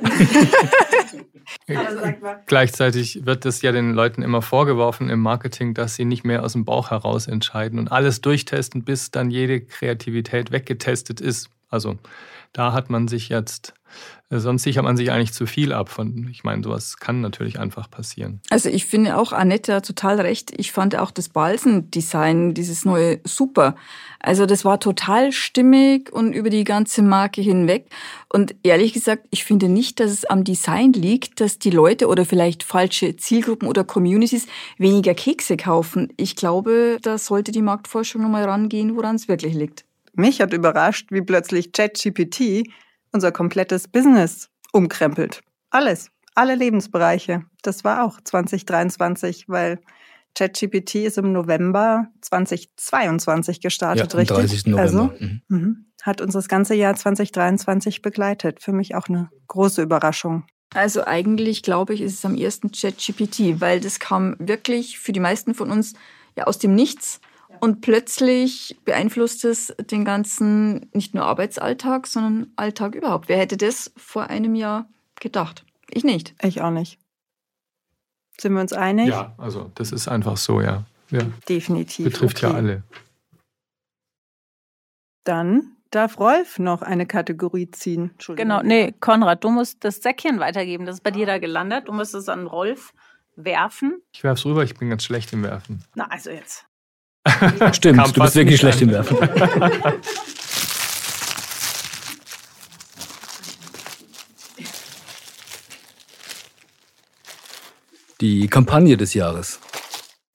Gleichzeitig 2.46 3.26
wird 3.26 3.44
es 3.44 3.60
ja 3.62 3.72
den 3.72 3.94
Leuten 3.94 4.22
immer 4.22 4.40
vorgeworfen 4.40 5.10
im 5.10 5.18
Marketing, 5.18 5.74
dass 5.74 5.96
sie 5.96 6.04
nicht 6.04 6.22
mehr 6.22 6.44
aus 6.44 6.52
dem 6.52 6.64
Bauch 6.64 6.92
heraus 6.92 7.26
entscheiden 7.26 7.80
und 7.80 7.90
alles 7.90 8.20
durchtesten, 8.20 8.84
bis 8.84 9.10
dann 9.10 9.32
jede 9.32 9.60
Kreativität 9.62 10.52
weggetestet 10.52 11.20
ist 11.20 11.50
Also 11.70 11.98
da 12.52 12.72
hat 12.72 12.90
man 12.90 13.08
sich 13.08 13.28
jetzt 13.28 13.74
äh, 14.30 14.38
sonst 14.38 14.62
sichert 14.62 14.84
man 14.84 14.96
sich 14.96 15.10
eigentlich 15.10 15.32
zu 15.32 15.46
viel 15.46 15.72
ab. 15.72 15.88
Von, 15.88 16.28
ich 16.30 16.44
meine, 16.44 16.62
sowas 16.62 16.98
kann 16.98 17.20
natürlich 17.20 17.58
einfach 17.58 17.90
passieren. 17.90 18.40
Also 18.50 18.68
ich 18.68 18.86
finde 18.86 19.16
auch 19.16 19.32
Annette 19.32 19.82
total 19.82 20.20
recht. 20.20 20.52
Ich 20.56 20.72
fand 20.72 20.96
auch 20.96 21.10
das 21.10 21.28
Balsen-Design, 21.28 22.54
dieses 22.54 22.84
neue, 22.84 23.20
super. 23.24 23.74
Also 24.20 24.46
das 24.46 24.64
war 24.64 24.78
total 24.80 25.32
stimmig 25.32 26.12
und 26.12 26.32
über 26.32 26.50
die 26.50 26.64
ganze 26.64 27.02
Marke 27.02 27.40
hinweg. 27.40 27.90
Und 28.32 28.54
ehrlich 28.62 28.92
gesagt, 28.92 29.26
ich 29.30 29.44
finde 29.44 29.68
nicht, 29.68 29.98
dass 30.00 30.12
es 30.12 30.24
am 30.24 30.44
Design 30.44 30.92
liegt, 30.92 31.40
dass 31.40 31.58
die 31.58 31.70
Leute 31.70 32.06
oder 32.06 32.24
vielleicht 32.24 32.62
falsche 32.62 33.16
Zielgruppen 33.16 33.68
oder 33.68 33.84
Communities 33.84 34.46
weniger 34.78 35.14
Kekse 35.14 35.56
kaufen. 35.56 36.12
Ich 36.16 36.36
glaube, 36.36 36.98
da 37.02 37.18
sollte 37.18 37.50
die 37.50 37.62
Marktforschung 37.62 38.22
nochmal 38.22 38.44
rangehen, 38.44 38.96
woran 38.96 39.16
es 39.16 39.26
wirklich 39.26 39.54
liegt. 39.54 39.84
Mich 40.12 40.40
hat 40.40 40.52
überrascht, 40.52 41.08
wie 41.10 41.22
plötzlich 41.22 41.72
ChatGPT 41.72 42.68
unser 43.12 43.32
komplettes 43.32 43.88
Business 43.88 44.48
umkrempelt. 44.72 45.42
Alles, 45.70 46.10
alle 46.34 46.54
Lebensbereiche. 46.54 47.44
Das 47.62 47.84
war 47.84 48.04
auch 48.04 48.20
2023, 48.20 49.48
weil 49.48 49.80
ChatGPT 50.34 50.96
ist 50.96 51.18
im 51.18 51.32
November 51.32 52.06
2022 52.20 53.60
gestartet, 53.60 54.12
ja, 54.12 54.18
richtig? 54.18 54.36
30. 54.36 54.66
November. 54.66 54.80
Also 54.82 55.12
Mhm. 55.18 55.42
mhm, 55.48 55.86
hat 56.02 56.20
uns 56.20 56.34
das 56.34 56.48
ganze 56.48 56.74
Jahr 56.74 56.94
2023 56.94 58.02
begleitet. 58.02 58.62
Für 58.62 58.72
mich 58.72 58.94
auch 58.94 59.08
eine 59.08 59.30
große 59.48 59.82
Überraschung. 59.82 60.44
Also 60.72 61.04
eigentlich 61.04 61.62
glaube 61.62 61.94
ich, 61.94 62.00
ist 62.00 62.14
es 62.14 62.24
am 62.24 62.36
ersten 62.36 62.70
ChatGPT, 62.70 63.60
weil 63.60 63.80
das 63.80 63.98
kam 63.98 64.36
wirklich 64.38 65.00
für 65.00 65.12
die 65.12 65.20
meisten 65.20 65.54
von 65.54 65.70
uns 65.70 65.94
ja 66.36 66.44
aus 66.44 66.58
dem 66.58 66.74
Nichts 66.76 67.20
und 67.60 67.80
plötzlich 67.80 68.78
beeinflusst 68.84 69.44
es 69.44 69.74
den 69.78 70.04
ganzen 70.04 70.90
nicht 70.92 71.14
nur 71.14 71.24
Arbeitsalltag, 71.24 72.06
sondern 72.06 72.52
Alltag 72.56 72.94
überhaupt. 72.94 73.28
Wer 73.28 73.38
hätte 73.38 73.56
das 73.56 73.92
vor 73.96 74.24
einem 74.24 74.54
Jahr 74.54 74.88
gedacht? 75.20 75.64
Ich 75.90 76.04
nicht. 76.04 76.34
Ich 76.42 76.62
auch 76.62 76.70
nicht. 76.70 76.98
Sind 78.38 78.54
wir 78.54 78.60
uns 78.60 78.72
einig? 78.72 79.08
Ja, 79.08 79.34
also 79.38 79.70
das 79.74 79.92
ist 79.92 80.08
einfach 80.08 80.36
so, 80.36 80.60
ja. 80.60 80.84
ja. 81.10 81.22
Definitiv. 81.48 82.04
Betrifft 82.04 82.40
ja 82.40 82.48
okay. 82.48 82.56
alle. 82.56 82.82
Dann 85.24 85.76
darf 85.90 86.18
Rolf 86.18 86.58
noch 86.58 86.82
eine 86.82 87.06
Kategorie 87.06 87.70
ziehen. 87.70 88.10
Entschuldigung. 88.12 88.48
Genau, 88.48 88.62
nee, 88.62 88.94
Konrad, 89.00 89.44
du 89.44 89.50
musst 89.50 89.84
das 89.84 89.96
Säckchen 89.96 90.40
weitergeben. 90.40 90.86
Das 90.86 90.96
ist 90.96 91.02
bei 91.02 91.10
dir 91.10 91.26
da 91.26 91.38
gelandet. 91.38 91.88
Du 91.88 91.92
musst 91.92 92.14
es 92.14 92.28
an 92.28 92.46
Rolf 92.46 92.94
werfen. 93.36 94.00
Ich 94.12 94.24
werf's 94.24 94.44
rüber, 94.44 94.62
ich 94.64 94.76
bin 94.76 94.90
ganz 94.90 95.04
schlecht 95.04 95.32
im 95.32 95.42
Werfen. 95.42 95.84
Na, 95.94 96.06
also 96.06 96.30
jetzt. 96.30 96.66
Stimmt, 97.72 98.16
du 98.16 98.20
bist 98.22 98.34
wirklich 98.34 98.60
schlecht 98.60 98.80
im 98.82 98.90
Werfen. 98.90 99.16
Die 108.20 108.48
Kampagne 108.48 108.98
des 108.98 109.14
Jahres. 109.14 109.60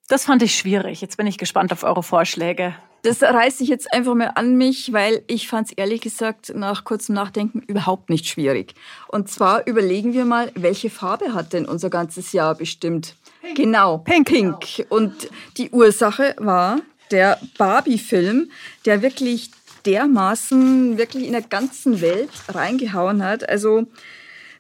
Das 0.07 0.25
fand 0.25 0.41
ich 0.41 0.55
schwierig. 0.55 1.01
Jetzt 1.01 1.17
bin 1.17 1.27
ich 1.27 1.37
gespannt 1.37 1.71
auf 1.71 1.83
eure 1.83 2.01
Vorschläge. 2.01 2.73
Das 3.03 3.21
reiße 3.21 3.61
ich 3.61 3.69
jetzt 3.69 3.93
einfach 3.93 4.15
mal 4.15 4.31
an 4.33 4.55
mich, 4.57 4.91
weil 4.91 5.23
ich 5.27 5.47
fand 5.47 5.67
es 5.67 5.73
ehrlich 5.73 6.01
gesagt 6.01 6.51
nach 6.55 6.83
kurzem 6.83 7.13
Nachdenken 7.13 7.59
überhaupt 7.59 8.09
nicht 8.09 8.25
schwierig. 8.25 8.73
Und 9.07 9.29
zwar 9.29 9.67
überlegen 9.67 10.13
wir 10.13 10.25
mal, 10.25 10.51
welche 10.55 10.89
Farbe 10.89 11.35
hat 11.35 11.53
denn 11.53 11.65
unser 11.65 11.91
ganzes 11.91 12.31
Jahr 12.31 12.55
bestimmt? 12.55 13.15
Genau, 13.53 13.99
Pink. 13.99 14.27
Pink. 14.27 14.85
Und 14.89 15.29
die 15.57 15.69
Ursache 15.69 16.35
war 16.37 16.81
der 17.11 17.39
Barbie-Film, 17.57 18.49
der 18.85 19.01
wirklich 19.01 19.51
dermaßen 19.85 20.97
wirklich 20.97 21.25
in 21.25 21.33
der 21.33 21.41
ganzen 21.41 22.01
Welt 22.01 22.29
reingehauen 22.49 23.23
hat. 23.23 23.47
Also 23.47 23.85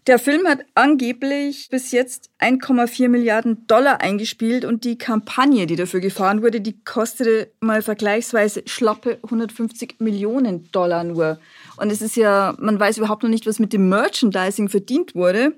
der 0.07 0.19
Film 0.19 0.47
hat 0.47 0.59
angeblich 0.75 1.67
bis 1.71 1.91
jetzt 1.91 2.29
1,4 2.39 3.09
Milliarden 3.09 3.65
Dollar 3.65 4.01
eingespielt 4.01 4.63
und 4.63 4.83
die 4.83 4.99
Kampagne, 4.99 5.65
die 5.65 5.75
dafür 5.75 5.99
gefahren 5.99 6.43
wurde, 6.43 6.61
die 6.61 6.79
kostete 6.83 7.51
mal 7.59 7.81
vergleichsweise 7.81 8.61
schlappe 8.67 9.17
150 9.23 9.95
Millionen 9.97 10.71
Dollar 10.71 11.03
nur. 11.03 11.39
Und 11.77 11.91
es 11.91 12.03
ist 12.03 12.15
ja, 12.15 12.55
man 12.59 12.79
weiß 12.79 12.99
überhaupt 12.99 13.23
noch 13.23 13.31
nicht, 13.31 13.47
was 13.47 13.57
mit 13.57 13.73
dem 13.73 13.89
Merchandising 13.89 14.69
verdient 14.69 15.15
wurde. 15.15 15.53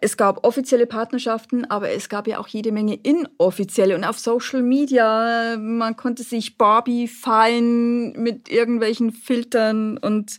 Es 0.00 0.16
gab 0.16 0.46
offizielle 0.46 0.86
Partnerschaften, 0.86 1.68
aber 1.70 1.90
es 1.90 2.08
gab 2.08 2.26
ja 2.26 2.38
auch 2.38 2.48
jede 2.48 2.72
Menge 2.72 2.94
inoffizielle 2.94 3.94
und 3.94 4.04
auf 4.04 4.18
Social 4.18 4.62
Media. 4.62 5.56
Man 5.58 5.96
konnte 5.96 6.22
sich 6.22 6.56
Barbie 6.56 7.08
fallen 7.08 8.12
mit 8.12 8.48
irgendwelchen 8.48 9.12
Filtern 9.12 9.98
und 9.98 10.38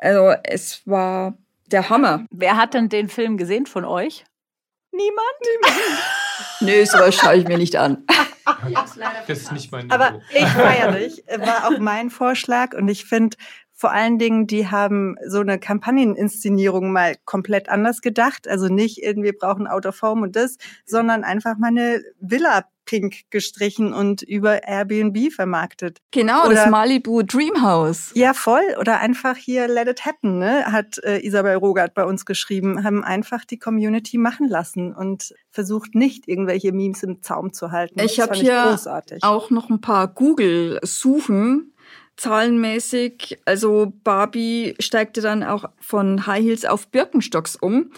also 0.00 0.34
es 0.44 0.82
war 0.86 1.38
der 1.66 1.88
Hammer. 1.88 2.26
Wer 2.30 2.56
hat 2.56 2.74
denn 2.74 2.88
den 2.88 3.08
Film 3.08 3.36
gesehen 3.36 3.66
von 3.66 3.84
euch? 3.84 4.24
Niemand? 4.92 5.74
Nö, 6.60 6.84
sowas 6.84 7.16
schaue 7.16 7.36
ich 7.36 7.48
mir 7.48 7.58
nicht 7.58 7.76
an. 7.76 8.04
Das 9.26 9.38
ist 9.38 9.52
nicht 9.52 9.72
mein 9.72 9.90
Aber 9.90 10.12
Niveau. 10.12 10.22
ich 10.30 10.46
feiere 10.46 10.92
dich. 10.92 11.24
War 11.38 11.66
auch 11.68 11.78
mein 11.78 12.10
Vorschlag 12.10 12.74
und 12.74 12.88
ich 12.88 13.04
finde 13.04 13.36
vor 13.74 13.90
allen 13.90 14.18
Dingen, 14.18 14.46
die 14.46 14.68
haben 14.68 15.16
so 15.26 15.40
eine 15.40 15.58
Kampagneninszenierung 15.58 16.92
mal 16.92 17.16
komplett 17.24 17.68
anders 17.68 18.00
gedacht. 18.02 18.46
Also 18.46 18.68
nicht 18.68 19.02
irgendwie 19.02 19.32
brauchen 19.32 19.66
Out 19.66 19.84
of 19.84 20.00
Home 20.00 20.22
und 20.22 20.36
das, 20.36 20.58
sondern 20.86 21.24
einfach 21.24 21.58
mal 21.58 21.68
eine 21.68 22.00
Villa 22.20 22.64
pink 22.84 23.30
gestrichen 23.30 23.92
und 23.92 24.22
über 24.22 24.64
Airbnb 24.64 25.32
vermarktet. 25.32 26.00
Genau, 26.10 26.46
Oder- 26.46 26.54
das 26.54 26.70
Malibu 26.70 27.22
Dreamhouse. 27.22 28.12
Ja, 28.14 28.34
voll. 28.34 28.62
Oder 28.78 29.00
einfach 29.00 29.36
hier 29.36 29.68
Let 29.68 29.88
It 29.88 30.04
Happen, 30.04 30.38
ne? 30.38 30.66
hat 30.66 30.98
äh, 31.02 31.18
Isabel 31.26 31.56
Rogert 31.56 31.94
bei 31.94 32.04
uns 32.04 32.26
geschrieben, 32.26 32.84
haben 32.84 33.02
einfach 33.02 33.44
die 33.44 33.58
Community 33.58 34.18
machen 34.18 34.48
lassen 34.48 34.94
und 34.94 35.34
versucht 35.50 35.94
nicht, 35.94 36.28
irgendwelche 36.28 36.72
Memes 36.72 37.02
im 37.02 37.22
Zaum 37.22 37.52
zu 37.52 37.70
halten. 37.70 38.00
Ich 38.00 38.20
habe 38.20 38.34
hier 38.34 38.66
großartig. 38.68 39.22
auch 39.22 39.50
noch 39.50 39.70
ein 39.70 39.80
paar 39.80 40.08
Google-Suchen. 40.08 41.73
Zahlenmäßig, 42.16 43.38
also 43.44 43.92
Barbie 44.04 44.74
steigte 44.78 45.20
dann 45.20 45.42
auch 45.42 45.64
von 45.80 46.26
High 46.26 46.44
Heels 46.44 46.64
auf 46.64 46.88
Birkenstocks 46.88 47.56
um. 47.56 47.90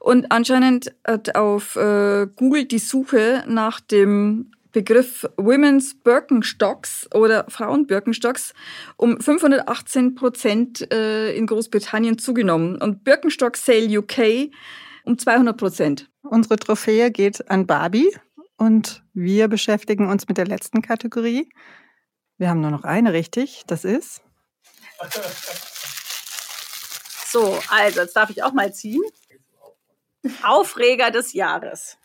Und 0.00 0.30
anscheinend 0.30 0.94
hat 1.06 1.34
auf 1.34 1.76
äh, 1.76 2.26
Google 2.36 2.66
die 2.66 2.78
Suche 2.78 3.44
nach 3.48 3.80
dem 3.80 4.50
Begriff 4.74 5.26
Women's 5.36 5.94
Birkenstocks 5.94 7.08
oder 7.14 7.46
Frauen 7.48 7.86
Birkenstocks 7.86 8.52
um 8.96 9.20
518 9.20 10.16
Prozent 10.16 10.92
äh, 10.92 11.32
in 11.34 11.46
Großbritannien 11.46 12.18
zugenommen 12.18 12.82
und 12.82 13.04
Birkenstock 13.04 13.56
Sale 13.56 13.98
UK 13.98 14.50
um 15.04 15.16
200 15.16 15.56
Prozent. 15.56 16.10
Unsere 16.22 16.56
Trophäe 16.56 17.10
geht 17.10 17.48
an 17.50 17.66
Barbie 17.66 18.10
und 18.56 19.04
wir 19.12 19.48
beschäftigen 19.48 20.08
uns 20.08 20.26
mit 20.28 20.38
der 20.38 20.46
letzten 20.46 20.82
Kategorie. 20.82 21.48
Wir 22.38 22.48
haben 22.48 22.60
nur 22.60 22.70
noch 22.70 22.84
eine, 22.84 23.12
richtig? 23.12 23.62
Das 23.66 23.84
ist? 23.84 24.22
So, 27.26 27.58
also 27.68 28.00
jetzt 28.00 28.16
darf 28.16 28.30
ich 28.30 28.42
auch 28.42 28.52
mal 28.52 28.72
ziehen. 28.72 29.02
Aufreger 30.42 31.10
des 31.10 31.32
Jahres. 31.32 31.98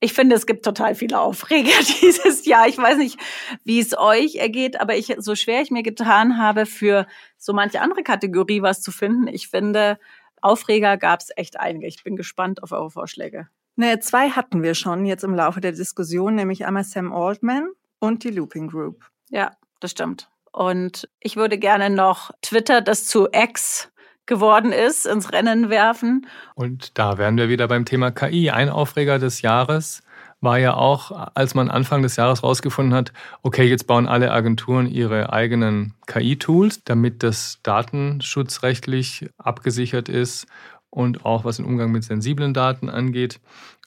Ich 0.00 0.12
finde, 0.12 0.36
es 0.36 0.46
gibt 0.46 0.64
total 0.64 0.94
viele 0.94 1.18
Aufreger 1.18 1.72
dieses 2.02 2.44
Jahr. 2.44 2.68
Ich 2.68 2.76
weiß 2.76 2.98
nicht, 2.98 3.18
wie 3.64 3.80
es 3.80 3.96
euch 3.96 4.34
ergeht, 4.36 4.80
aber 4.80 4.96
ich, 4.96 5.14
so 5.18 5.34
schwer 5.34 5.62
ich 5.62 5.70
mir 5.70 5.82
getan 5.82 6.38
habe, 6.38 6.66
für 6.66 7.06
so 7.38 7.52
manche 7.52 7.80
andere 7.80 8.02
Kategorie 8.02 8.60
was 8.60 8.82
zu 8.82 8.92
finden, 8.92 9.28
ich 9.28 9.48
finde, 9.48 9.98
Aufreger 10.42 10.98
gab 10.98 11.20
es 11.20 11.30
echt 11.36 11.58
einige. 11.58 11.86
Ich 11.86 12.04
bin 12.04 12.16
gespannt 12.16 12.62
auf 12.62 12.72
eure 12.72 12.90
Vorschläge. 12.90 13.48
Naja, 13.76 13.98
zwei 13.98 14.28
hatten 14.28 14.62
wir 14.62 14.74
schon 14.74 15.06
jetzt 15.06 15.24
im 15.24 15.34
Laufe 15.34 15.62
der 15.62 15.72
Diskussion, 15.72 16.34
nämlich 16.34 16.66
einmal 16.66 16.84
Sam 16.84 17.12
Altman 17.12 17.70
und 17.98 18.24
die 18.24 18.30
Looping 18.30 18.68
Group. 18.68 19.06
Ja, 19.30 19.52
das 19.80 19.90
stimmt. 19.92 20.28
Und 20.52 21.08
ich 21.20 21.36
würde 21.36 21.58
gerne 21.58 21.90
noch 21.90 22.30
Twitter, 22.42 22.80
das 22.80 23.06
zu 23.06 23.28
X 23.32 23.90
geworden 24.26 24.72
ist, 24.72 25.06
ins 25.06 25.32
Rennen 25.32 25.68
werfen. 25.68 26.26
Und 26.54 26.98
da 26.98 27.18
wären 27.18 27.36
wir 27.36 27.48
wieder 27.48 27.68
beim 27.68 27.84
Thema 27.84 28.10
KI. 28.10 28.50
Ein 28.50 28.68
Aufreger 28.68 29.18
des 29.18 29.42
Jahres 29.42 30.02
war 30.40 30.58
ja 30.58 30.74
auch, 30.74 31.30
als 31.34 31.54
man 31.54 31.70
Anfang 31.70 32.02
des 32.02 32.16
Jahres 32.16 32.42
rausgefunden 32.42 32.94
hat, 32.94 33.12
okay, 33.42 33.64
jetzt 33.64 33.86
bauen 33.86 34.06
alle 34.06 34.30
Agenturen 34.30 34.86
ihre 34.86 35.32
eigenen 35.32 35.94
KI-Tools, 36.06 36.84
damit 36.84 37.22
das 37.22 37.58
datenschutzrechtlich 37.62 39.28
abgesichert 39.38 40.08
ist 40.08 40.46
und 40.90 41.24
auch 41.24 41.44
was 41.44 41.56
den 41.56 41.64
Umgang 41.64 41.90
mit 41.90 42.04
sensiblen 42.04 42.54
Daten 42.54 42.88
angeht, 42.88 43.40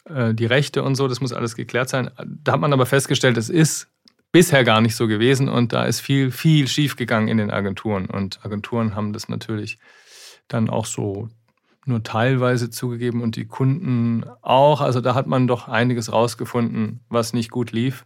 äh, 0.05 0.33
die 0.33 0.45
Rechte 0.45 0.83
und 0.83 0.95
so, 0.95 1.07
das 1.07 1.21
muss 1.21 1.33
alles 1.33 1.55
geklärt 1.55 1.89
sein. 1.89 2.09
Da 2.43 2.53
hat 2.53 2.59
man 2.59 2.73
aber 2.73 2.85
festgestellt, 2.85 3.37
es 3.37 3.49
ist 3.49 3.87
bisher 4.31 4.63
gar 4.63 4.81
nicht 4.81 4.95
so 4.95 5.07
gewesen 5.07 5.49
und 5.49 5.73
da 5.73 5.85
ist 5.85 5.99
viel, 5.99 6.31
viel 6.31 6.67
schiefgegangen 6.67 7.29
in 7.29 7.37
den 7.37 7.51
Agenturen. 7.51 8.05
Und 8.07 8.43
Agenturen 8.43 8.95
haben 8.95 9.13
das 9.13 9.29
natürlich 9.29 9.79
dann 10.47 10.69
auch 10.69 10.85
so 10.85 11.29
nur 11.85 12.03
teilweise 12.03 12.69
zugegeben 12.69 13.21
und 13.21 13.35
die 13.37 13.45
Kunden 13.45 14.25
auch. 14.41 14.81
Also 14.81 14.99
da 14.99 15.15
hat 15.15 15.27
man 15.27 15.47
doch 15.47 15.67
einiges 15.67 16.11
rausgefunden, 16.11 16.99
was 17.09 17.33
nicht 17.33 17.49
gut 17.49 17.71
lief. 17.71 18.03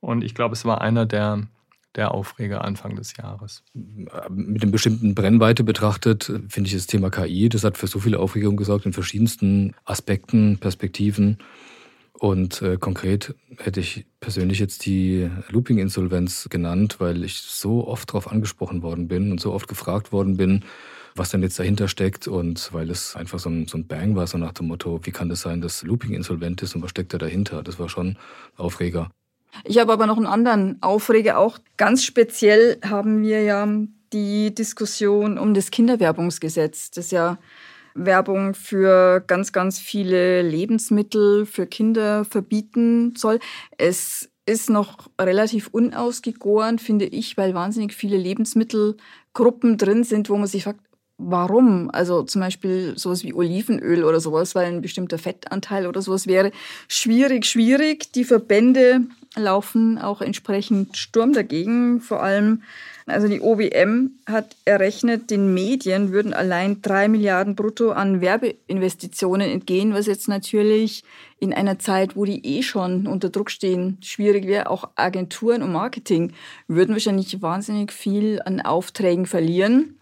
Und 0.00 0.24
ich 0.24 0.34
glaube, 0.34 0.54
es 0.54 0.64
war 0.64 0.80
einer 0.80 1.04
der 1.04 1.46
der 1.96 2.14
Aufreger 2.14 2.64
Anfang 2.64 2.94
des 2.94 3.16
Jahres. 3.16 3.64
Mit 3.74 4.62
dem 4.62 4.70
bestimmten 4.70 5.14
Brennweite 5.14 5.64
betrachtet, 5.64 6.32
finde 6.48 6.68
ich 6.68 6.74
das 6.74 6.86
Thema 6.86 7.10
KI, 7.10 7.48
das 7.48 7.64
hat 7.64 7.78
für 7.78 7.88
so 7.88 7.98
viel 7.98 8.14
Aufregung 8.14 8.56
gesorgt 8.56 8.86
in 8.86 8.92
verschiedensten 8.92 9.74
Aspekten, 9.84 10.58
Perspektiven. 10.58 11.38
Und 12.20 12.60
äh, 12.60 12.76
konkret 12.76 13.34
hätte 13.56 13.80
ich 13.80 14.04
persönlich 14.20 14.58
jetzt 14.58 14.84
die 14.84 15.30
Looping-Insolvenz 15.48 16.48
genannt, 16.50 16.96
weil 16.98 17.24
ich 17.24 17.40
so 17.40 17.88
oft 17.88 18.10
darauf 18.10 18.30
angesprochen 18.30 18.82
worden 18.82 19.08
bin 19.08 19.32
und 19.32 19.40
so 19.40 19.54
oft 19.54 19.68
gefragt 19.68 20.12
worden 20.12 20.36
bin, 20.36 20.62
was 21.14 21.30
denn 21.30 21.40
jetzt 21.42 21.58
dahinter 21.58 21.88
steckt 21.88 22.28
und 22.28 22.74
weil 22.74 22.90
es 22.90 23.16
einfach 23.16 23.38
so 23.38 23.48
ein, 23.48 23.66
so 23.66 23.78
ein 23.78 23.86
Bang 23.86 24.16
war, 24.16 24.26
so 24.26 24.36
nach 24.36 24.52
dem 24.52 24.66
Motto, 24.66 25.00
wie 25.04 25.12
kann 25.12 25.30
das 25.30 25.40
sein, 25.40 25.62
dass 25.62 25.82
Looping 25.82 26.12
insolvent 26.12 26.60
ist 26.60 26.74
und 26.74 26.82
was 26.82 26.90
steckt 26.90 27.14
da 27.14 27.16
dahinter? 27.16 27.62
Das 27.62 27.78
war 27.78 27.88
schon 27.88 28.18
Aufreger. 28.58 29.10
Ich 29.64 29.78
habe 29.78 29.90
aber 29.90 30.06
noch 30.06 30.18
einen 30.18 30.26
anderen 30.26 30.76
Aufreger. 30.82 31.38
Auch 31.38 31.58
ganz 31.78 32.04
speziell 32.04 32.78
haben 32.84 33.22
wir 33.22 33.42
ja 33.44 33.66
die 34.12 34.54
Diskussion 34.54 35.38
um 35.38 35.54
das 35.54 35.70
Kinderwerbungsgesetz, 35.70 36.90
das 36.90 37.12
ja 37.12 37.38
Werbung 37.94 38.54
für 38.54 39.20
ganz, 39.26 39.52
ganz 39.52 39.78
viele 39.78 40.42
Lebensmittel 40.42 41.46
für 41.46 41.66
Kinder 41.66 42.24
verbieten 42.24 43.14
soll. 43.16 43.38
Es 43.78 44.30
ist 44.46 44.70
noch 44.70 45.08
relativ 45.20 45.68
unausgegoren, 45.68 46.78
finde 46.78 47.06
ich, 47.06 47.36
weil 47.36 47.54
wahnsinnig 47.54 47.94
viele 47.94 48.16
Lebensmittelgruppen 48.16 49.78
drin 49.78 50.04
sind, 50.04 50.28
wo 50.28 50.36
man 50.36 50.46
sich 50.46 50.64
fragt, 50.64 50.80
warum. 51.20 51.90
Also 51.92 52.22
zum 52.22 52.40
Beispiel 52.40 52.94
sowas 52.96 53.22
wie 53.22 53.34
Olivenöl 53.34 54.04
oder 54.04 54.20
sowas, 54.20 54.54
weil 54.54 54.66
ein 54.66 54.80
bestimmter 54.80 55.18
Fettanteil 55.18 55.86
oder 55.86 56.02
sowas 56.02 56.26
wäre 56.26 56.50
schwierig, 56.88 57.46
schwierig. 57.46 58.12
Die 58.12 58.24
Verbände 58.24 59.02
laufen 59.36 59.98
auch 59.98 60.20
entsprechend 60.20 60.96
Sturm 60.96 61.32
dagegen. 61.32 62.00
Vor 62.00 62.22
allem, 62.22 62.62
also 63.10 63.28
die 63.28 63.40
OBM 63.40 64.12
hat 64.26 64.56
errechnet, 64.64 65.30
den 65.30 65.52
Medien 65.52 66.12
würden 66.12 66.32
allein 66.32 66.82
drei 66.82 67.08
Milliarden 67.08 67.54
brutto 67.54 67.90
an 67.90 68.20
Werbeinvestitionen 68.20 69.50
entgehen, 69.50 69.92
was 69.92 70.06
jetzt 70.06 70.28
natürlich 70.28 71.04
in 71.38 71.52
einer 71.52 71.78
Zeit, 71.78 72.16
wo 72.16 72.24
die 72.24 72.44
eh 72.44 72.62
schon 72.62 73.06
unter 73.06 73.28
Druck 73.28 73.50
stehen, 73.50 73.98
schwierig 74.02 74.46
wäre. 74.46 74.70
Auch 74.70 74.90
Agenturen 74.94 75.62
und 75.62 75.72
Marketing 75.72 76.32
würden 76.68 76.94
wahrscheinlich 76.94 77.42
wahnsinnig 77.42 77.92
viel 77.92 78.40
an 78.44 78.60
Aufträgen 78.60 79.26
verlieren 79.26 79.96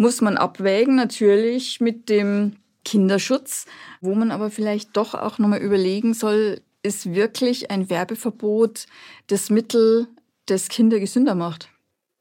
muss 0.00 0.22
man 0.22 0.38
abwägen, 0.38 0.96
natürlich 0.96 1.78
mit 1.78 2.08
dem 2.08 2.56
Kinderschutz, 2.86 3.66
wo 4.00 4.14
man 4.14 4.30
aber 4.30 4.50
vielleicht 4.50 4.96
doch 4.96 5.12
auch 5.12 5.38
nochmal 5.38 5.60
überlegen 5.60 6.14
soll, 6.14 6.62
ist 6.82 7.12
wirklich 7.12 7.70
ein 7.70 7.90
Werbeverbot 7.90 8.86
das 9.26 9.50
Mittel, 9.50 10.08
das 10.46 10.68
Kinder 10.68 10.98
gesünder 10.98 11.34
macht? 11.34 11.68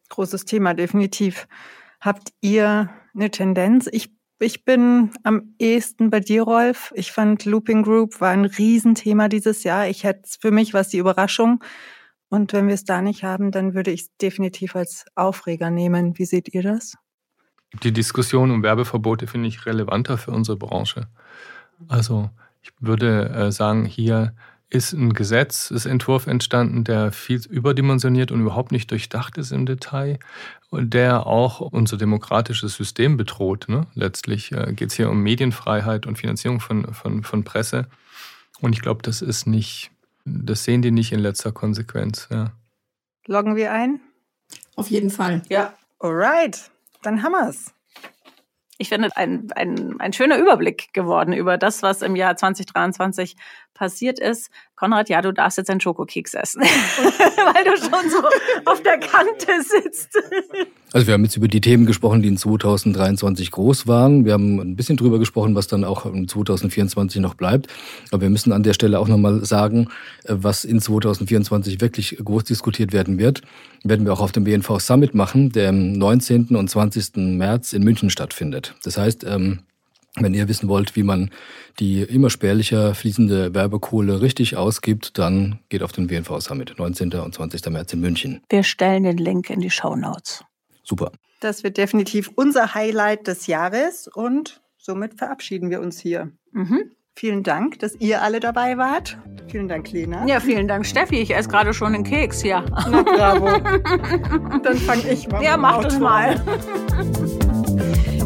Großes 0.10 0.46
Thema, 0.46 0.74
definitiv. 0.74 1.48
Habt 2.02 2.30
ihr 2.42 2.90
eine 3.14 3.32
Tendenz? 3.32 3.88
Ich, 3.92 4.12
ich 4.40 4.66
bin 4.66 5.12
am 5.24 5.54
ehesten 5.60 6.10
bei 6.10 6.20
dir, 6.20 6.44
Rolf. 6.44 6.92
Ich 6.96 7.12
fand 7.12 7.46
Looping 7.46 7.84
Group 7.84 8.22
war 8.22 8.32
ein 8.32 8.46
Riesenthema 8.46 9.28
dieses 9.28 9.64
Jahr. 9.64 9.88
Ich 9.88 10.04
hätte 10.04 10.30
für 10.40 10.52
mich 10.52 10.74
was 10.74 10.90
die 10.90 10.98
Überraschung. 10.98 11.64
Und 12.30 12.54
wenn 12.54 12.68
wir 12.68 12.76
es 12.76 12.86
da 12.86 13.02
nicht 13.02 13.24
haben, 13.24 13.52
dann 13.52 13.74
würde 13.74 13.92
ich 13.92 14.02
es 14.02 14.18
definitiv 14.18 14.76
als 14.76 15.06
Aufreger 15.16 15.70
nehmen. 15.70 16.18
Wie 16.18 16.26
seht 16.26 16.54
ihr 16.54 16.62
das? 16.64 16.96
Die 17.84 17.92
Diskussion 17.92 18.52
um 18.52 18.64
Werbeverbote 18.64 19.28
finde 19.28 19.48
ich 19.48 19.66
relevanter 19.66 20.18
für 20.18 20.32
unsere 20.32 20.58
Branche. 20.58 21.08
Also 21.88 22.30
ich 22.62 22.72
würde 22.80 23.30
äh, 23.30 23.52
sagen, 23.52 23.86
hier 23.86 24.36
ist 24.70 24.94
ein 24.94 25.14
Gesetzesentwurf 25.14 26.28
entstanden, 26.28 26.84
der 26.84 27.12
viel 27.12 27.42
überdimensioniert 27.48 28.32
und 28.32 28.42
überhaupt 28.42 28.72
nicht 28.72 28.92
durchdacht 28.92 29.38
ist 29.38 29.52
im 29.52 29.66
Detail 29.66 30.20
und 30.70 30.94
der 30.94 31.26
auch 31.26 31.60
unser 31.60 31.98
demokratisches 31.98 32.76
System 32.76 33.18
bedroht. 33.18 33.66
Ne? 33.68 33.88
Letztlich 33.96 34.52
äh, 34.52 34.74
geht 34.74 34.90
es 34.90 34.96
hier 34.96 35.10
um 35.10 35.24
Medienfreiheit 35.24 36.06
und 36.06 36.18
Finanzierung 36.18 36.60
von, 36.60 36.94
von, 36.94 37.24
von 37.24 37.44
Presse. 37.44 37.88
Und 38.62 38.74
ich 38.74 38.82
glaube, 38.82 39.02
das 39.02 39.22
ist 39.22 39.48
nicht, 39.48 39.90
das 40.26 40.66
sehen 40.66 40.84
die 40.84 40.92
nicht 40.92 41.12
in 41.12 41.20
letzter 41.20 41.52
Konsequenz. 41.52 42.28
Ja. 42.30 42.52
Loggen 43.26 43.56
wir 43.56 43.72
ein? 43.72 44.00
Auf 44.76 44.90
jeden 44.90 45.10
Fall. 45.10 45.42
Ja. 45.50 45.74
Alright. 46.00 46.70
Dann 47.02 47.24
haben 47.24 47.32
wir's. 47.32 47.74
Ich 48.82 48.88
finde, 48.88 49.10
ein, 49.18 49.52
ein, 49.56 50.00
ein 50.00 50.14
schöner 50.14 50.38
Überblick 50.38 50.94
geworden 50.94 51.34
über 51.34 51.58
das, 51.58 51.84
was 51.84 52.02
im 52.02 52.16
Jahr 52.16 52.38
2023 52.38 53.36
passiert 53.74 54.20
ist. 54.20 54.52
Konrad, 54.80 55.10
ja, 55.10 55.22
du 55.22 55.34
darfst 55.34 55.58
jetzt 55.58 55.70
einen 55.70 55.82
Schokokeks 55.82 56.34
essen, 56.36 56.62
weil 57.54 57.64
du 57.66 57.78
schon 57.78 58.10
so 58.10 58.24
auf 58.64 58.82
der 58.82 58.98
Kante 58.98 59.62
sitzt. 59.62 60.18
Also 60.94 61.06
wir 61.06 61.14
haben 61.14 61.24
jetzt 61.26 61.36
über 61.36 61.50
die 61.50 61.60
Themen 61.60 61.86
gesprochen, 61.86 62.22
die 62.22 62.30
in 62.30 62.38
2023 62.38 63.52
groß 63.52 63.88
waren. 63.88 64.24
Wir 64.24 64.32
haben 64.32 64.58
ein 64.60 64.78
bisschen 64.78 64.96
drüber 64.96 65.20
gesprochen, 65.20 65.54
was 65.54 65.68
dann 65.68 65.84
auch 65.84 66.06
in 66.06 66.30
2024 66.30 67.20
noch 67.22 67.34
bleibt. 67.34 67.68
Aber 68.12 68.22
wir 68.22 68.30
müssen 68.30 68.54
an 68.54 68.64
der 68.64 68.74
Stelle 68.74 69.00
auch 69.00 69.10
nochmal 69.10 69.44
sagen, 69.44 69.90
was 70.24 70.64
in 70.64 70.80
2024 70.80 71.82
wirklich 71.82 72.18
groß 72.24 72.46
diskutiert 72.46 72.94
werden 72.94 73.20
wird, 73.20 73.42
werden 73.84 74.06
wir 74.06 74.14
auch 74.14 74.22
auf 74.22 74.32
dem 74.32 74.46
BNV 74.46 74.80
Summit 74.80 75.14
machen, 75.14 75.52
der 75.52 75.70
am 75.70 75.92
19. 75.92 76.56
und 76.56 76.70
20. 76.70 77.18
März 77.18 77.74
in 77.74 77.84
München 77.84 78.10
stattfindet. 78.10 78.76
Das 78.84 78.98
heißt, 78.98 79.26
ähm, 79.26 79.60
wenn 80.16 80.34
ihr 80.34 80.48
wissen 80.48 80.70
wollt, 80.70 80.96
wie 80.96 81.04
man 81.04 81.32
die 81.80 82.02
immer 82.02 82.30
spärlicher 82.30 82.96
fließende 82.96 83.54
Werbekohle 83.54 84.22
richtig 84.22 84.58
ausgibt, 84.58 85.18
dann 85.18 85.60
geht 85.70 85.84
auf 85.84 85.92
den 85.92 86.08
BNV 86.08 86.40
Summit, 86.40 86.76
19. 86.78 87.14
und 87.14 87.34
20. 87.34 87.66
März 87.70 87.94
in 87.94 88.02
München. 88.02 88.42
Wir 88.50 88.64
stellen 88.64 89.04
den 89.04 89.18
Link 89.18 89.50
in 89.50 89.60
die 89.60 89.70
Show 89.70 89.96
Notes. 89.96 90.44
Super. 90.84 91.12
Das 91.40 91.64
wird 91.64 91.78
definitiv 91.78 92.30
unser 92.36 92.74
Highlight 92.74 93.28
des 93.28 93.48
Jahres 93.48 94.08
und 94.08 94.62
somit 94.78 95.14
verabschieden 95.14 95.70
wir 95.70 95.80
uns 95.80 96.00
hier. 96.00 96.32
Mhm. 96.52 96.92
Vielen 97.16 97.44
Dank, 97.44 97.80
dass 97.80 97.96
ihr 97.96 98.22
alle 98.22 98.40
dabei 98.40 98.78
wart. 98.78 99.18
Vielen 99.50 99.68
Dank, 99.68 99.92
Lena. 99.92 100.26
Ja, 100.26 100.40
vielen 100.40 100.68
Dank, 100.68 100.86
Steffi. 100.86 101.18
Ich 101.18 101.36
esse 101.36 101.50
gerade 101.50 101.74
schon 101.74 101.94
einen 101.94 102.04
Keks, 102.04 102.44
ja. 102.44 102.64
Na, 102.90 103.04
bravo. 103.04 103.48
Dann 104.64 104.78
fange 104.78 105.12
ich 105.12 105.28
mal 105.28 105.44
Ja, 105.44 105.58
mach 105.58 105.84
das 105.84 106.00
mal. 106.00 106.42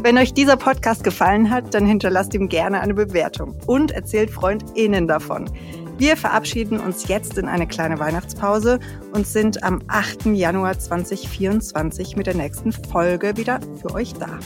Wenn 0.03 0.17
euch 0.17 0.33
dieser 0.33 0.57
Podcast 0.57 1.05
gefallen 1.05 1.49
hat, 1.49 1.73
dann 1.73 1.85
hinterlasst 1.85 2.33
ihm 2.33 2.49
gerne 2.49 2.81
eine 2.81 2.93
Bewertung 2.93 3.57
und 3.67 3.91
erzählt 3.91 4.31
FreundInnen 4.31 5.07
davon. 5.07 5.49
Wir 5.97 6.17
verabschieden 6.17 6.81
uns 6.81 7.07
jetzt 7.07 7.37
in 7.37 7.47
eine 7.47 7.67
kleine 7.67 7.99
Weihnachtspause 7.99 8.81
und 9.13 9.25
sind 9.25 9.63
am 9.63 9.81
8. 9.87 10.25
Januar 10.25 10.77
2024 10.77 12.17
mit 12.17 12.27
der 12.27 12.35
nächsten 12.35 12.73
Folge 12.73 13.37
wieder 13.37 13.61
für 13.81 13.93
euch 13.93 14.11
da. 14.15 14.39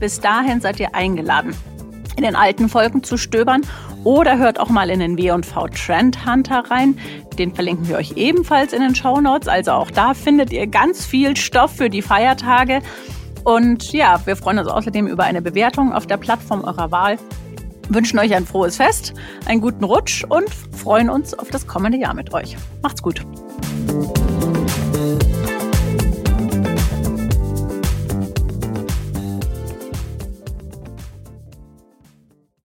Bis 0.00 0.20
dahin 0.20 0.62
seid 0.62 0.80
ihr 0.80 0.94
eingeladen, 0.94 1.54
in 2.16 2.22
den 2.22 2.34
alten 2.34 2.70
Folgen 2.70 3.02
zu 3.02 3.18
stöbern 3.18 3.60
oder 4.04 4.38
hört 4.38 4.58
auch 4.58 4.70
mal 4.70 4.88
in 4.88 5.00
den 5.00 5.18
W&V 5.18 5.68
Trend 5.68 6.24
Hunter 6.24 6.64
rein. 6.70 6.98
Den 7.38 7.54
verlinken 7.54 7.88
wir 7.88 7.98
euch 7.98 8.16
ebenfalls 8.16 8.72
in 8.72 8.80
den 8.80 8.94
Show 8.94 9.20
Notes. 9.20 9.48
Also 9.48 9.72
auch 9.72 9.90
da 9.90 10.14
findet 10.14 10.50
ihr 10.50 10.66
ganz 10.66 11.04
viel 11.04 11.36
Stoff 11.36 11.76
für 11.76 11.90
die 11.90 12.00
Feiertage. 12.00 12.80
Und 13.44 13.92
ja, 13.92 14.20
wir 14.24 14.36
freuen 14.36 14.58
uns 14.58 14.68
außerdem 14.68 15.06
über 15.06 15.24
eine 15.24 15.42
Bewertung 15.42 15.92
auf 15.92 16.06
der 16.06 16.16
Plattform 16.16 16.64
eurer 16.64 16.90
Wahl. 16.90 17.18
Wünschen 17.90 18.18
euch 18.18 18.34
ein 18.34 18.46
frohes 18.46 18.76
Fest, 18.76 19.12
einen 19.44 19.60
guten 19.60 19.84
Rutsch 19.84 20.24
und 20.24 20.48
freuen 20.72 21.10
uns 21.10 21.34
auf 21.38 21.50
das 21.50 21.66
kommende 21.66 21.98
Jahr 21.98 22.14
mit 22.14 22.32
euch. 22.32 22.56
Macht's 22.82 23.02
gut. 23.02 23.24